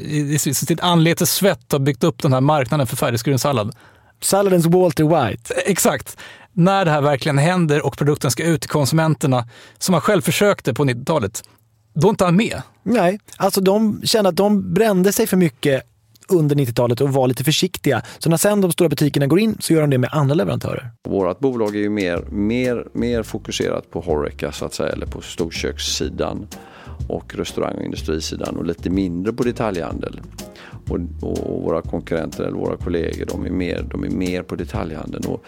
i 0.00 0.38
sitt 0.38 0.80
anletes 0.80 1.32
svett 1.32 1.72
har 1.72 1.78
byggt 1.78 2.04
upp 2.04 2.22
den 2.22 2.32
här 2.32 2.40
marknaden 2.40 2.86
för 2.86 2.96
färdigskuren 2.96 3.38
sallad. 3.38 3.74
Salladens 4.20 4.66
Walter 4.66 5.04
White. 5.04 5.54
Exakt. 5.54 6.16
När 6.52 6.84
det 6.84 6.90
här 6.90 7.00
verkligen 7.00 7.38
händer 7.38 7.86
och 7.86 7.98
produkten 7.98 8.30
ska 8.30 8.44
ut 8.44 8.60
till 8.60 8.70
konsumenterna, 8.70 9.48
som 9.78 9.92
han 9.92 10.00
själv 10.00 10.22
försökte 10.22 10.74
på 10.74 10.84
90-talet, 10.84 11.42
då 11.94 12.08
är 12.08 12.10
inte 12.10 12.24
han 12.24 12.36
med. 12.36 12.62
Nej, 12.82 13.20
alltså 13.36 13.60
de 13.60 14.02
kände 14.04 14.28
att 14.28 14.36
de 14.36 14.74
brände 14.74 15.12
sig 15.12 15.26
för 15.26 15.36
mycket 15.36 15.82
under 16.28 16.56
90-talet 16.56 17.00
och 17.00 17.12
var 17.12 17.26
lite 17.26 17.44
försiktiga. 17.44 18.02
Så 18.18 18.30
när 18.30 18.36
sen 18.36 18.60
de 18.60 18.72
stora 18.72 18.88
butikerna 18.88 19.26
går 19.26 19.40
in 19.40 19.56
så 19.60 19.72
gör 19.72 19.80
de 19.80 19.90
det 19.90 19.98
med 19.98 20.10
andra 20.12 20.34
leverantörer. 20.34 20.90
Vårt 21.08 21.38
bolag 21.38 21.76
är 21.76 21.80
ju 21.80 21.90
mer, 21.90 22.24
mer, 22.30 22.86
mer 22.92 23.22
fokuserat 23.22 23.90
på 23.90 24.00
Horeca 24.00 24.52
så 24.52 24.64
att 24.64 24.74
säga, 24.74 24.92
eller 24.92 25.06
på 25.06 25.20
storkökssidan 25.20 26.46
och 27.08 27.34
restaurang 27.34 27.76
och 27.76 27.84
industrisidan 27.84 28.56
och 28.56 28.66
lite 28.66 28.90
mindre 28.90 29.32
på 29.32 29.42
detaljhandel. 29.42 30.20
Och, 30.88 30.98
och, 31.22 31.62
våra 31.62 31.82
konkurrenter 31.82 32.44
eller 32.44 32.56
våra 32.56 32.76
kollegor 32.76 33.26
de 33.26 33.46
är, 33.46 33.50
mer, 33.50 33.84
de 33.90 34.04
är 34.04 34.10
mer 34.10 34.42
på 34.42 34.56
detaljhandeln. 34.56 35.24
Och 35.26 35.44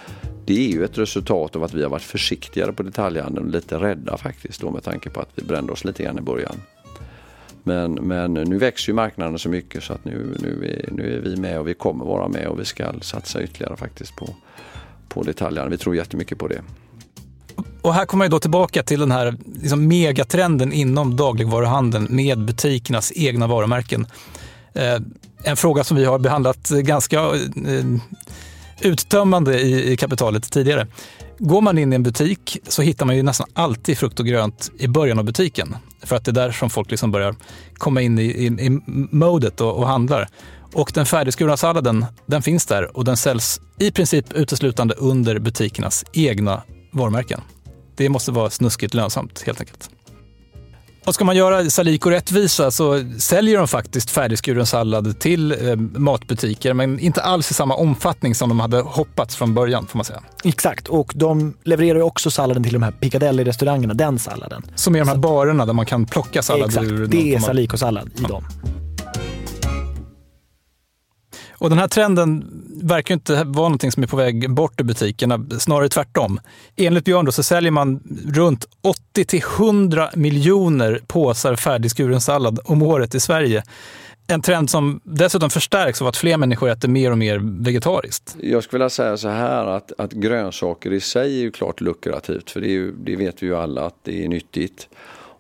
det 0.47 0.67
är 0.67 0.73
ju 0.73 0.85
ett 0.85 0.99
resultat 0.99 1.57
av 1.57 1.65
att 1.65 1.75
vi 1.75 1.83
har 1.83 1.91
varit 1.91 2.03
försiktigare 2.03 2.73
på 2.73 2.83
detaljhandeln 2.83 3.47
och 3.47 3.53
lite 3.53 3.79
rädda 3.79 4.17
faktiskt 4.17 4.61
då 4.61 4.71
med 4.71 4.83
tanke 4.83 5.11
på 5.11 5.21
att 5.21 5.31
vi 5.35 5.45
brände 5.45 5.73
oss 5.73 5.85
lite 5.85 6.03
grann 6.03 6.19
i 6.19 6.23
början. 6.23 6.57
Men, 7.67 7.93
men 7.95 8.35
nu 8.35 8.59
växer 8.59 8.89
ju 8.89 8.95
marknaden 8.95 9.39
så 9.39 9.49
mycket 9.49 9.83
så 9.85 9.93
att 9.93 10.05
nu, 10.05 10.37
nu, 10.41 10.65
är, 10.65 10.93
nu 10.93 11.17
är 11.17 11.21
vi 11.21 11.37
med 11.37 11.61
och 11.61 11.69
vi 11.69 11.75
kommer 11.75 12.05
vara 12.05 12.29
med 12.29 12.47
och 12.47 12.61
vi 12.61 12.65
ska 12.65 12.93
satsa 13.01 13.43
ytterligare 13.43 13.77
faktiskt 13.77 14.17
på, 14.17 14.29
på 15.09 15.23
detaljerna. 15.23 15.69
Vi 15.69 15.79
tror 15.79 15.97
jättemycket 15.97 16.39
på 16.39 16.49
det. 16.49 16.63
Och 17.83 17.95
här 17.95 18.07
kommer 18.07 18.25
jag 18.25 18.31
då 18.31 18.39
tillbaka 18.39 18.83
till 18.83 19.01
den 19.01 19.11
här 19.11 19.37
liksom 19.63 19.89
megatrenden 19.89 20.73
inom 20.73 21.17
dagligvaruhandeln 21.17 22.07
med 22.11 22.45
butikernas 22.45 23.13
egna 23.17 23.47
varumärken. 23.47 24.07
Eh, 24.73 25.01
en 25.45 25.57
fråga 25.57 25.85
som 25.85 25.97
vi 25.97 26.05
har 26.05 26.19
behandlat 26.19 26.69
ganska 26.69 27.21
eh, 27.21 27.85
uttömmande 28.81 29.61
i, 29.61 29.93
i 29.93 29.97
kapitalet 29.97 30.53
tidigare. 30.53 30.87
Går 31.39 31.61
man 31.61 31.79
in 31.79 31.93
i 31.93 31.97
en 31.97 32.03
butik 32.03 32.59
så 32.69 32.83
hittar 32.83 33.07
man 33.07 33.17
ju 33.17 33.23
nästan 33.23 33.47
alltid 33.53 33.99
frukt 33.99 34.21
och 34.21 34.27
grönt 34.27 34.71
i 34.79 34.89
början 34.89 35.19
av 35.19 35.25
butiken. 35.25 35.77
För 36.03 36.17
att 36.17 36.25
det 36.25 36.31
är 36.31 36.33
där 36.33 36.51
som 36.51 36.71
folk 36.71 36.91
liksom 36.91 37.11
börjar 37.11 37.35
komma 37.75 38.01
in 38.03 38.19
i, 38.19 38.23
i, 38.23 38.47
i 38.47 38.81
modet 39.11 39.61
och, 39.61 39.77
och 39.77 39.87
handlar. 39.87 40.29
Och 40.73 40.91
den 40.95 41.07
färdigskurna 41.07 41.57
salladen, 41.57 42.07
den 42.27 42.43
finns 42.43 42.67
där 42.67 42.97
och 42.97 43.05
den 43.05 43.17
säljs 43.17 43.61
i 43.79 43.91
princip 43.91 44.33
uteslutande 44.33 44.95
under 44.95 45.39
butikernas 45.39 46.05
egna 46.13 46.63
varumärken. 46.93 47.41
Det 47.97 48.09
måste 48.09 48.33
vara 48.33 48.51
snuskigt 48.51 48.95
lönsamt 48.95 49.43
helt 49.47 49.61
enkelt. 49.61 49.91
Och 51.07 51.15
ska 51.15 51.25
man 51.25 51.37
göra 51.37 51.71
Salico 51.71 52.11
rättvisa 52.11 52.71
så 52.71 53.03
säljer 53.19 53.59
de 53.59 53.69
faktiskt 53.69 54.11
färdigskuren 54.11 54.67
sallad 54.67 55.19
till 55.19 55.53
eh, 55.53 55.77
matbutiker, 55.77 56.75
men 56.75 56.99
inte 56.99 57.23
alls 57.23 57.51
i 57.51 57.55
samma 57.55 57.75
omfattning 57.75 58.35
som 58.35 58.49
de 58.49 58.61
hade 58.61 58.81
hoppats 58.81 59.37
från 59.37 59.55
början 59.55 59.87
får 59.87 59.99
man 59.99 60.05
säga. 60.05 60.23
Exakt, 60.45 60.89
och 60.89 61.13
de 61.15 61.55
levererar 61.65 62.01
också 62.01 62.31
salladen 62.31 62.63
till 62.63 62.73
de 62.73 62.83
här 62.83 62.91
Piccadilly-restaurangerna, 62.91 63.95
den 63.95 64.19
salladen. 64.19 64.63
Som 64.75 64.95
är 64.95 64.99
de 64.99 65.09
här 65.09 65.17
barerna 65.17 65.67
där 65.67 65.73
man 65.73 65.87
kan 65.87 66.07
plocka 66.07 66.43
sallad 66.43 66.69
Exakt, 66.69 66.87
ur. 66.87 67.07
det 67.07 67.35
är 67.35 67.39
Salico-sallad 67.39 68.11
i 68.19 68.23
dem. 68.23 68.45
Och 71.65 71.71
den 71.71 71.79
här 71.79 71.89
trenden 71.89 72.45
verkar 72.83 73.15
inte 73.15 73.35
vara 73.35 73.69
någonting 73.69 73.93
som 73.93 74.03
är 74.03 74.07
på 74.07 74.17
väg 74.17 74.51
bort 74.51 74.81
ur 74.81 74.85
butikerna, 74.85 75.47
snarare 75.59 75.89
tvärtom. 75.89 76.41
Enligt 76.77 77.05
Björn 77.05 77.25
då, 77.25 77.33
så 77.33 77.43
säljer 77.43 77.71
man 77.71 78.01
runt 78.35 78.69
80 78.83 79.25
till 79.25 79.43
100 79.59 80.11
miljoner 80.15 81.01
påsar 81.07 81.57
färdigskuren 81.57 82.21
sallad 82.21 82.59
om 82.65 82.83
året 82.83 83.15
i 83.15 83.21
Sverige. 83.21 83.63
En 84.27 84.43
trend 84.43 84.71
som 84.71 85.01
dessutom 85.05 85.51
förstärks 85.51 86.03
av 86.03 86.09
att 86.09 86.17
fler 86.17 86.37
människor 86.37 86.71
äter 86.71 86.89
mer 86.89 87.11
och 87.11 87.19
mer 87.19 87.41
vegetariskt. 87.65 88.37
Jag 88.41 88.65
skulle 88.65 88.79
vilja 88.79 88.91
säga 88.91 89.17
så 89.17 89.29
här 89.29 89.67
att, 89.67 89.93
att 89.99 90.13
grönsaker 90.13 90.93
i 90.93 91.01
sig 91.01 91.39
är 91.39 91.43
ju 91.43 91.51
klart 91.51 91.81
lukrativt 91.81 92.51
för 92.51 92.61
det, 92.61 92.69
ju, 92.69 92.93
det 92.93 93.17
vet 93.17 93.43
vi 93.43 93.47
ju 93.47 93.57
alla 93.57 93.87
att 93.87 93.97
det 94.03 94.25
är 94.25 94.29
nyttigt. 94.29 94.89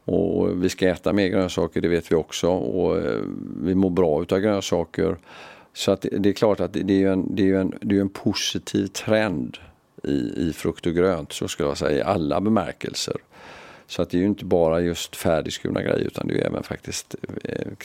Och 0.04 0.64
vi 0.64 0.68
ska 0.68 0.88
äta 0.88 1.12
mer 1.12 1.28
grönsaker, 1.28 1.80
det 1.80 1.88
vet 1.88 2.12
vi 2.12 2.16
också. 2.16 2.48
Och 2.48 2.98
eh, 2.98 3.20
vi 3.62 3.74
mår 3.74 3.90
bra 3.90 4.22
utav 4.22 4.38
grönsaker. 4.38 5.16
Så 5.74 5.92
att 5.92 6.06
det 6.12 6.28
är 6.28 6.32
klart 6.32 6.60
att 6.60 6.72
det 6.72 7.02
är 7.04 7.10
en, 7.10 7.34
det 7.34 7.50
är 7.50 7.54
en, 7.54 7.78
det 7.80 7.96
är 7.96 8.00
en 8.00 8.08
positiv 8.08 8.87
trend 8.87 9.58
i, 10.02 10.48
i 10.48 10.52
frukt 10.52 10.87
och 10.87 10.94
grönt, 10.94 11.32
så 11.32 11.48
skulle 11.48 11.68
jag 11.68 11.78
säga, 11.78 11.98
i 11.98 12.02
alla 12.02 12.40
bemärkelser. 12.40 13.16
Så 13.87 14.02
att 14.02 14.10
det 14.10 14.16
är 14.16 14.20
ju 14.20 14.26
inte 14.26 14.44
bara 14.44 14.80
just 14.80 15.16
färdigskurna 15.16 15.82
grejer 15.82 16.06
utan 16.06 16.26
det 16.28 16.40
är 16.40 16.46
även 16.46 16.62
faktiskt 16.62 17.14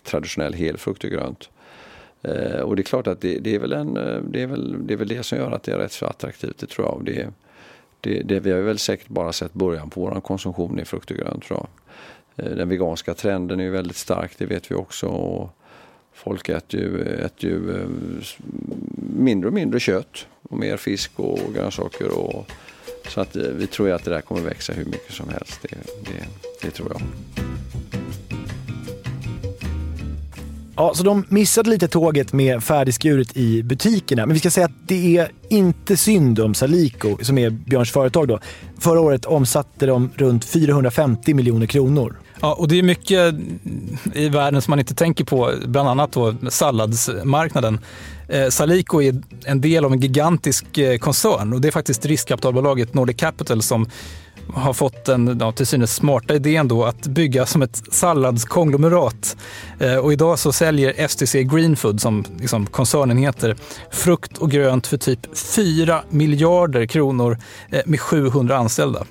traditionell 0.03 0.53
helfrukt 0.53 1.03
och 1.03 1.09
grönt. 1.09 1.49
Eh, 2.21 2.59
och 2.59 2.75
det 2.75 2.81
är 2.81 2.83
klart 2.83 3.07
att 3.07 3.21
det, 3.21 3.39
det, 3.39 3.55
är 3.55 3.59
väl 3.59 3.73
en, 3.73 3.93
det, 4.31 4.41
är 4.41 4.47
väl, 4.47 4.87
det 4.87 4.93
är 4.93 4.97
väl 4.97 5.07
det 5.07 5.23
som 5.23 5.37
gör 5.37 5.51
att 5.51 5.63
det 5.63 5.71
är 5.71 5.77
rätt 5.77 5.91
så 5.91 6.05
attraktivt, 6.05 6.57
det 6.57 6.67
tror 6.67 6.87
jag. 6.87 7.05
Det, 7.05 7.27
det, 8.01 8.21
det, 8.23 8.39
vi 8.39 8.51
har 8.51 8.59
väl 8.59 8.79
säkert 8.79 9.07
bara 9.07 9.33
sett 9.33 9.53
början 9.53 9.89
på 9.89 10.01
vår 10.01 10.21
konsumtion 10.21 10.79
i 10.79 10.85
frukt 10.85 11.11
och 11.11 11.17
grönt 11.17 11.43
tror 11.43 11.59
jag. 11.59 11.67
Den 12.57 12.69
veganska 12.69 13.13
trenden 13.13 13.59
är 13.59 13.63
ju 13.63 13.69
väldigt 13.69 13.97
stark, 13.97 14.31
det 14.37 14.45
vet 14.45 14.71
vi 14.71 14.75
också. 14.75 15.07
Och 15.07 15.58
folk 16.23 16.49
äter 16.49 16.79
ju, 16.79 17.01
äter 17.01 17.49
ju 17.49 17.81
eh, 17.81 17.87
mindre 19.15 19.47
och 19.47 19.53
mindre 19.53 19.79
kött 19.79 20.27
och 20.49 20.57
mer 20.57 20.77
fisk 20.77 21.11
och 21.15 21.39
grönsaker. 21.53 22.17
Och, 22.17 22.51
så 23.07 23.21
att 23.21 23.35
eh, 23.35 23.43
vi 23.43 23.67
tror 23.67 23.87
ju 23.87 23.93
att 23.93 24.03
det 24.03 24.11
där 24.11 24.21
kommer 24.21 24.41
växa 24.41 24.73
hur 24.73 24.85
mycket 24.85 25.13
som 25.13 25.29
helst. 25.29 25.59
Det, 25.61 25.77
det, 26.05 26.25
det 26.61 26.71
tror 26.71 26.91
jag. 26.91 27.01
Ja, 30.75 30.93
så 30.93 31.03
de 31.03 31.25
missade 31.29 31.69
lite 31.69 31.87
tåget 31.87 32.33
med 32.33 32.63
färdigskuret 32.63 33.37
i 33.37 33.63
butikerna. 33.63 34.25
Men 34.25 34.33
vi 34.33 34.39
ska 34.39 34.49
säga 34.49 34.65
att 34.65 34.87
det 34.87 35.17
är 35.17 35.31
inte 35.49 35.97
synd 35.97 36.39
om 36.39 36.53
Salico, 36.53 37.17
som 37.21 37.37
är 37.37 37.49
Björns 37.49 37.91
företag. 37.91 38.27
Då. 38.27 38.39
Förra 38.79 38.99
året 38.99 39.25
omsatte 39.25 39.85
de 39.85 40.09
runt 40.15 40.45
450 40.45 41.33
miljoner 41.33 41.65
kronor. 41.65 42.19
Ja, 42.41 42.53
och 42.53 42.67
det 42.67 42.79
är 42.79 42.83
mycket 42.83 43.35
i 44.13 44.29
världen 44.29 44.61
som 44.61 44.71
man 44.71 44.79
inte 44.79 44.95
tänker 44.95 45.25
på, 45.25 45.53
bland 45.65 45.89
annat 45.89 46.11
då 46.11 46.35
salladsmarknaden. 46.49 47.79
Eh, 48.27 48.49
Salico 48.49 49.01
är 49.01 49.21
en 49.45 49.61
del 49.61 49.85
av 49.85 49.93
en 49.93 49.99
gigantisk 49.99 50.77
eh, 50.77 50.97
koncern 50.97 51.53
och 51.53 51.61
det 51.61 51.67
är 51.67 51.71
faktiskt 51.71 52.05
riskkapitalbolaget 52.05 52.93
Nordic 52.93 53.17
Capital 53.17 53.61
som 53.61 53.87
har 54.53 54.73
fått 54.73 55.05
den 55.05 55.37
ja, 55.39 55.51
till 55.51 55.67
synes 55.67 55.95
smarta 55.95 56.35
idén 56.35 56.67
då 56.67 56.83
att 56.85 57.07
bygga 57.07 57.45
som 57.45 57.61
ett 57.61 57.81
salladskonglomerat. 57.91 59.37
Eh, 59.79 59.95
och 59.95 60.13
idag 60.13 60.39
så 60.39 60.51
säljer 60.51 61.07
STC 61.07 61.43
Greenfood, 61.43 62.01
som 62.01 62.25
liksom 62.39 62.65
koncernen 62.65 63.17
heter, 63.17 63.55
frukt 63.91 64.37
och 64.37 64.51
grönt 64.51 64.87
för 64.87 64.97
typ 64.97 65.37
4 65.37 66.01
miljarder 66.09 66.85
kronor 66.85 67.37
eh, 67.71 67.81
med 67.85 67.99
700 67.99 68.57
anställda. 68.57 69.05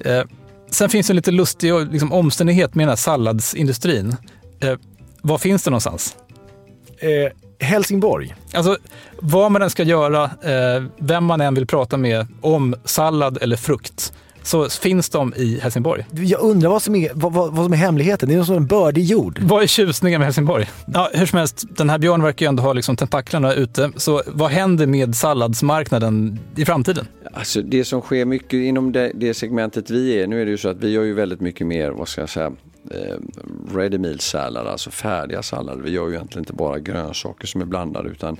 Eh, 0.00 0.22
Sen 0.70 0.88
finns 0.88 1.06
det 1.06 1.10
en 1.10 1.16
lite 1.16 1.30
lustig 1.30 1.74
liksom, 1.90 2.12
omständighet 2.12 2.74
med 2.74 2.82
den 2.82 2.88
här 2.88 2.96
salladsindustrin. 2.96 4.16
Eh, 4.60 4.74
var 5.22 5.38
finns 5.38 5.62
det 5.62 5.70
någonstans? 5.70 6.16
Eh, 6.98 7.66
Helsingborg. 7.66 8.34
Alltså, 8.54 8.76
vad 9.18 9.52
man 9.52 9.62
än 9.62 9.70
ska 9.70 9.82
göra, 9.82 10.24
eh, 10.24 10.82
vem 10.98 11.24
man 11.24 11.40
än 11.40 11.54
vill 11.54 11.66
prata 11.66 11.96
med 11.96 12.26
om 12.40 12.74
sallad 12.84 13.38
eller 13.40 13.56
frukt, 13.56 14.12
så 14.42 14.68
finns 14.68 15.08
de 15.08 15.34
i 15.36 15.60
Helsingborg. 15.60 16.04
Jag 16.10 16.40
undrar 16.40 16.70
vad 16.70 16.82
som 16.82 16.94
är, 16.94 17.10
vad, 17.14 17.32
vad, 17.32 17.52
vad 17.52 17.64
som 17.66 17.72
är 17.72 17.76
hemligheten. 17.76 18.28
Det 18.28 18.34
är 18.34 18.38
någon 18.38 18.56
en 18.56 18.66
bördig 18.66 19.04
jord. 19.04 19.38
Vad 19.42 19.62
är 19.62 19.66
tjusningen 19.66 20.20
med 20.20 20.26
Helsingborg? 20.26 20.66
Ja, 20.94 21.10
hur 21.12 21.26
som 21.26 21.38
helst, 21.38 21.64
den 21.68 21.90
här 21.90 21.98
björnen 21.98 22.22
verkar 22.22 22.46
ju 22.46 22.48
ändå 22.48 22.62
ha 22.62 22.72
liksom 22.72 22.96
tentaklarna 22.96 23.54
ute. 23.54 23.90
Så 23.96 24.22
vad 24.26 24.50
händer 24.50 24.86
med 24.86 25.16
salladsmarknaden 25.16 26.38
i 26.56 26.64
framtiden? 26.64 27.06
Alltså 27.32 27.62
det 27.62 27.84
som 27.84 28.00
sker 28.00 28.24
mycket 28.24 28.52
inom 28.52 28.92
det, 28.92 29.12
det 29.14 29.34
segmentet 29.34 29.90
vi 29.90 30.20
är, 30.20 30.26
nu 30.26 30.40
är 30.40 30.44
det 30.44 30.50
ju 30.50 30.58
så 30.58 30.68
att 30.68 30.76
vi 30.80 30.90
gör 30.90 31.02
ju 31.02 31.14
väldigt 31.14 31.40
mycket 31.40 31.66
mer, 31.66 31.90
vad 31.90 32.08
ska 32.08 32.20
jag 32.20 32.30
säga, 32.30 32.52
eh, 32.90 33.16
ready 33.74 33.98
meal 33.98 34.20
sallad, 34.20 34.66
alltså 34.66 34.90
färdiga 34.90 35.42
sallader. 35.42 35.82
Vi 35.82 35.90
gör 35.90 36.08
ju 36.08 36.14
egentligen 36.14 36.42
inte 36.42 36.52
bara 36.52 36.78
grönsaker 36.78 37.46
som 37.46 37.60
är 37.60 37.64
blandade 37.64 38.08
utan 38.08 38.36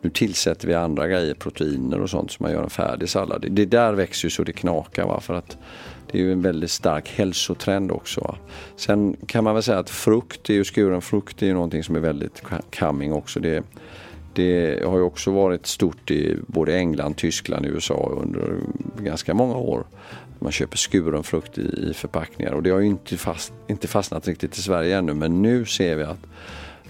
nu 0.00 0.10
tillsätter 0.10 0.68
vi 0.68 0.74
andra 0.74 1.08
grejer, 1.08 1.34
proteiner 1.34 2.00
och 2.00 2.10
sånt 2.10 2.30
som 2.30 2.44
man 2.44 2.52
gör 2.52 2.62
en 2.62 2.70
färdig 2.70 3.08
sallad. 3.08 3.46
Det 3.50 3.64
där 3.64 3.92
växer 3.92 4.26
ju 4.26 4.30
så 4.30 4.44
det 4.44 4.52
knakar 4.52 5.06
va? 5.06 5.20
för 5.20 5.34
att 5.34 5.58
det 6.10 6.18
är 6.18 6.22
ju 6.22 6.32
en 6.32 6.42
väldigt 6.42 6.70
stark 6.70 7.08
hälsotrend 7.08 7.90
också. 7.92 8.20
Va? 8.20 8.36
Sen 8.76 9.16
kan 9.26 9.44
man 9.44 9.54
väl 9.54 9.62
säga 9.62 9.78
att 9.78 9.90
frukt, 9.90 10.50
är 10.50 10.54
ju 10.54 10.64
skuren 10.64 11.00
frukt 11.00 11.42
är 11.42 11.46
ju 11.46 11.54
någonting 11.54 11.84
som 11.84 11.96
är 11.96 12.00
väldigt 12.00 12.42
coming 12.78 13.12
också. 13.12 13.40
Det, 13.40 13.64
det 14.34 14.84
har 14.86 14.96
ju 14.96 15.02
också 15.02 15.30
varit 15.30 15.66
stort 15.66 16.10
i 16.10 16.36
både 16.46 16.76
England, 16.76 17.16
Tyskland, 17.16 17.66
USA 17.66 18.18
under 18.22 18.58
ganska 18.98 19.34
många 19.34 19.56
år. 19.56 19.84
Man 20.40 20.52
köper 20.52 20.76
skuren 20.76 21.22
frukt 21.22 21.58
i, 21.58 21.94
förpackningar 21.94 22.52
och 22.52 22.62
det 22.62 22.70
har 22.70 22.80
ju 22.80 22.86
inte, 22.86 23.16
fast, 23.16 23.52
inte 23.68 23.88
fastnat 23.88 24.28
riktigt 24.28 24.58
i 24.58 24.62
Sverige 24.62 24.98
ännu 24.98 25.14
men 25.14 25.42
nu 25.42 25.64
ser 25.66 25.96
vi 25.96 26.02
att, 26.02 26.18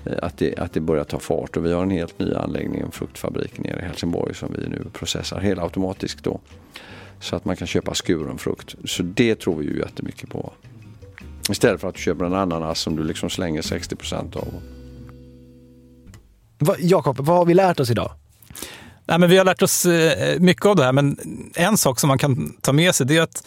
eh, 0.05 0.13
att, 0.23 0.39
det, 0.39 0.59
att 0.59 0.73
det 0.73 0.81
börjar 0.81 1.05
ta 1.05 1.19
fart 1.19 1.57
och 1.57 1.65
vi 1.67 1.73
har 1.73 1.83
en 1.83 1.91
helt 1.91 2.19
ny 2.19 2.35
anläggning, 2.35 2.81
en 2.81 2.91
fruktfabrik 2.91 3.59
nere 3.59 3.81
i 3.81 3.85
Helsingborg 3.85 4.35
som 4.35 4.55
vi 4.59 4.69
nu 4.69 4.85
processar 4.93 5.41
helautomatiskt 5.41 6.25
då. 6.25 6.41
Så 7.21 7.37
att 7.37 7.45
man 7.45 7.57
kan 7.57 7.67
köpa 7.67 7.95
skuren 7.95 8.39
frukt. 8.39 8.75
Så 8.85 9.03
det 9.03 9.35
tror 9.35 9.57
vi 9.57 9.67
ju 9.67 9.79
jättemycket 9.79 10.31
på. 10.31 10.53
Istället 11.51 11.81
för 11.81 11.89
att 11.89 11.95
du 11.95 12.01
köper 12.01 12.25
en 12.25 12.35
ananas 12.35 12.81
som 12.81 12.97
du 12.97 13.05
liksom 13.05 13.31
slänger 13.31 13.63
60 13.63 13.97
av. 14.15 14.63
Jakob, 16.79 17.17
vad 17.21 17.37
har 17.37 17.45
vi 17.45 17.55
lärt 17.55 17.81
oss 17.81 17.91
idag? 17.91 18.20
Nej, 19.11 19.19
men 19.19 19.31
vi 19.31 19.37
har 19.37 19.45
lärt 19.45 19.63
oss 19.63 19.87
eh, 19.87 20.41
mycket 20.41 20.67
av 20.67 20.77
det 20.77 20.85
här, 20.85 20.93
men 20.93 21.17
en 21.55 21.77
sak 21.77 22.01
som 22.01 22.09
man 22.09 22.19
kan 22.19 22.57
ta 22.61 22.73
med 22.73 22.95
sig 22.95 23.07
det 23.07 23.17
är 23.17 23.23
att 23.23 23.47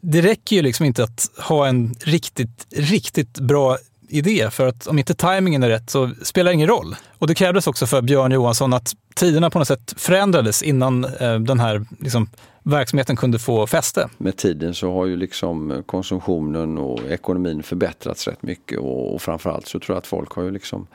det 0.00 0.20
räcker 0.20 0.56
ju 0.56 0.62
liksom 0.62 0.86
inte 0.86 1.04
att 1.04 1.30
ha 1.38 1.66
en 1.66 1.94
riktigt, 2.00 2.66
riktigt 2.76 3.40
bra 3.40 3.78
idé, 4.08 4.50
för 4.50 4.66
att 4.66 4.86
om 4.86 4.98
inte 4.98 5.14
tajmingen 5.14 5.62
är 5.62 5.68
rätt 5.68 5.90
så 5.90 6.10
spelar 6.22 6.50
det 6.50 6.54
ingen 6.54 6.68
roll. 6.68 6.96
Och 7.18 7.26
det 7.26 7.34
krävdes 7.34 7.66
också 7.66 7.86
för 7.86 8.02
Björn 8.02 8.32
Johansson 8.32 8.72
att 8.72 8.92
tiderna 9.14 9.50
på 9.50 9.58
något 9.58 9.68
sätt 9.68 9.94
förändrades 9.96 10.62
innan 10.62 11.04
eh, 11.04 11.38
den 11.38 11.60
här 11.60 11.84
liksom, 12.00 12.30
verksamheten 12.62 13.16
kunde 13.16 13.38
få 13.38 13.66
fäste. 13.66 14.08
Med 14.18 14.36
tiden 14.36 14.74
så 14.74 14.92
har 14.92 15.06
ju 15.06 15.16
liksom 15.16 15.82
konsumtionen 15.86 16.78
och 16.78 17.00
ekonomin 17.08 17.62
förbättrats 17.62 18.28
rätt 18.28 18.42
mycket 18.42 18.78
och, 18.78 19.14
och 19.14 19.22
framförallt 19.22 19.68
så 19.68 19.80
tror 19.80 19.94
jag 19.94 19.98
att 19.98 20.06
folk 20.06 20.32
har 20.32 20.42
ju 20.42 20.50
liksom 20.50 20.86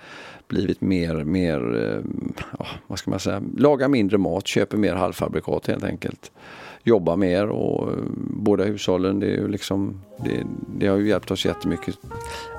blivit 0.48 0.82
mer, 0.82 1.24
mer 1.24 1.86
eh, 1.86 2.02
vad 2.88 3.00
ska 3.00 3.12
man 3.12 3.20
säga, 3.20 3.42
lagar 3.58 3.88
mindre 3.88 4.18
mat, 4.18 4.48
köper 4.48 4.78
mer 4.78 4.96
halvfabrikat 4.96 5.68
helt 5.68 5.84
enkelt. 5.84 6.32
Jobbar 6.86 7.16
mer 7.16 7.48
och 7.50 7.92
eh, 7.92 7.98
båda 8.18 8.64
hushållen, 8.64 9.20
det, 9.20 9.26
är 9.26 9.38
ju 9.38 9.48
liksom, 9.48 10.02
det, 10.24 10.44
det, 10.80 10.88
har 10.88 10.98
ju 10.98 11.10
hjälpt 11.10 11.32
oss 11.32 11.46
jättemycket. 11.46 11.96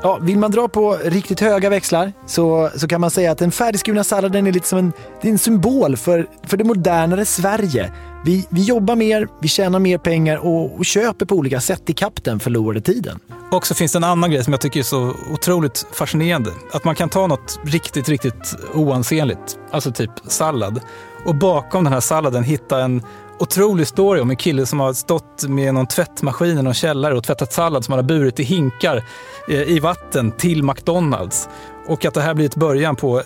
Ja, 0.02 0.18
vill 0.22 0.38
man 0.38 0.50
dra 0.50 0.68
på 0.68 0.98
riktigt 1.04 1.40
höga 1.40 1.70
växlar 1.70 2.12
så, 2.26 2.70
så 2.76 2.88
kan 2.88 3.00
man 3.00 3.10
säga 3.10 3.32
att 3.32 3.38
den 3.38 3.50
färdigskurna 3.50 4.04
salladen 4.04 4.46
är 4.46 4.52
lite 4.52 4.68
som 4.68 4.78
en, 4.78 4.92
det 5.22 5.28
är 5.28 5.32
en 5.32 5.38
symbol 5.38 5.96
för, 5.96 6.26
för 6.42 6.56
det 6.56 6.64
modernare 6.64 7.24
Sverige. 7.24 7.92
Vi, 8.24 8.46
vi 8.50 8.62
jobbar 8.62 8.96
mer, 8.96 9.28
vi 9.40 9.48
tjänar 9.48 9.78
mer 9.78 9.98
pengar 9.98 10.36
och, 10.36 10.78
och 10.78 10.84
köper 10.84 11.26
på 11.26 11.34
olika 11.34 11.60
sätt 11.60 11.90
i 11.90 11.94
den 12.22 12.40
förlorade 12.40 12.80
tiden. 12.80 13.18
Och 13.50 13.66
så 13.66 13.74
finns 13.74 13.92
det 13.92 13.98
en 13.98 14.04
annan 14.04 14.30
grej 14.30 14.44
som 14.44 14.52
jag 14.52 14.60
tycker 14.60 14.80
är 14.80 14.84
så 14.84 15.12
otroligt 15.32 15.86
fascinerande. 15.92 16.50
Att 16.72 16.84
man 16.84 16.94
kan 16.94 17.08
ta 17.08 17.26
något 17.26 17.60
riktigt, 17.64 18.08
riktigt 18.08 18.56
oansenligt, 18.74 19.58
alltså 19.70 19.92
typ 19.92 20.10
sallad, 20.28 20.80
och 21.24 21.34
bakom 21.34 21.84
den 21.84 21.92
här 21.92 22.00
salladen 22.00 22.42
hitta 22.42 22.80
en 22.80 23.02
otrolig 23.38 23.86
story 23.86 24.20
om 24.20 24.30
en 24.30 24.36
kille 24.36 24.66
som 24.66 24.80
har 24.80 24.92
stått 24.92 25.48
med 25.48 25.74
någon 25.74 25.86
tvättmaskin 25.86 26.58
i 26.58 26.62
någon 26.62 26.74
källare 26.74 27.16
och 27.16 27.24
tvättat 27.24 27.52
sallad 27.52 27.84
som 27.84 27.92
han 27.92 27.98
har 27.98 28.08
burit 28.08 28.40
i 28.40 28.42
hinkar 28.42 29.04
eh, 29.48 29.62
i 29.62 29.78
vatten 29.80 30.32
till 30.32 30.62
McDonalds. 30.62 31.48
Och 31.86 32.04
att 32.04 32.14
det 32.14 32.20
här 32.20 32.34
blir 32.34 32.46
ett 32.46 32.56
början 32.56 32.96
på 32.96 33.22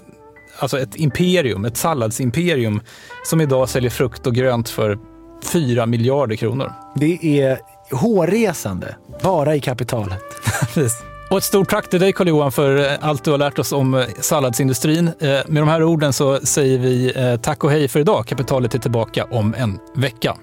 alltså 0.59 0.81
ett 0.81 0.97
imperium, 0.97 1.65
ett 1.65 1.77
salladsimperium 1.77 2.81
som 3.25 3.41
idag 3.41 3.69
säljer 3.69 3.91
frukt 3.91 4.27
och 4.27 4.35
grönt 4.35 4.69
för 4.69 4.99
4 5.53 5.87
miljarder 5.87 6.37
kronor. 6.37 6.73
Det 6.97 7.41
är 7.41 7.59
hårresande, 7.91 8.97
bara 9.23 9.57
i 9.57 9.61
kapitalet. 9.61 10.23
Och 11.31 11.39
ett 11.39 11.45
stort 11.45 11.71
tack 11.71 11.91
till 11.91 12.01
dig 12.01 12.13
Carl-Johan 12.13 12.53
för 12.53 12.77
eh, 12.77 13.09
allt 13.09 13.25
du 13.25 13.31
har 13.31 13.39
lärt 13.39 13.59
oss 13.59 13.73
om 13.73 13.95
eh, 13.95 14.07
salladsindustrin. 14.21 15.09
Eh, 15.09 15.29
med 15.29 15.63
de 15.63 15.69
här 15.69 15.83
orden 15.83 16.13
så 16.13 16.41
säger 16.41 16.79
vi 16.79 17.13
tack 17.43 17.65
och 17.65 17.71
hej 17.71 17.89
för 17.89 18.01
idag. 18.01 18.27
Kapitalet 18.27 18.75
är 18.75 18.79
tillbaka 18.79 19.25
om 19.25 19.55
en 19.55 19.79
vecka. 19.97 20.37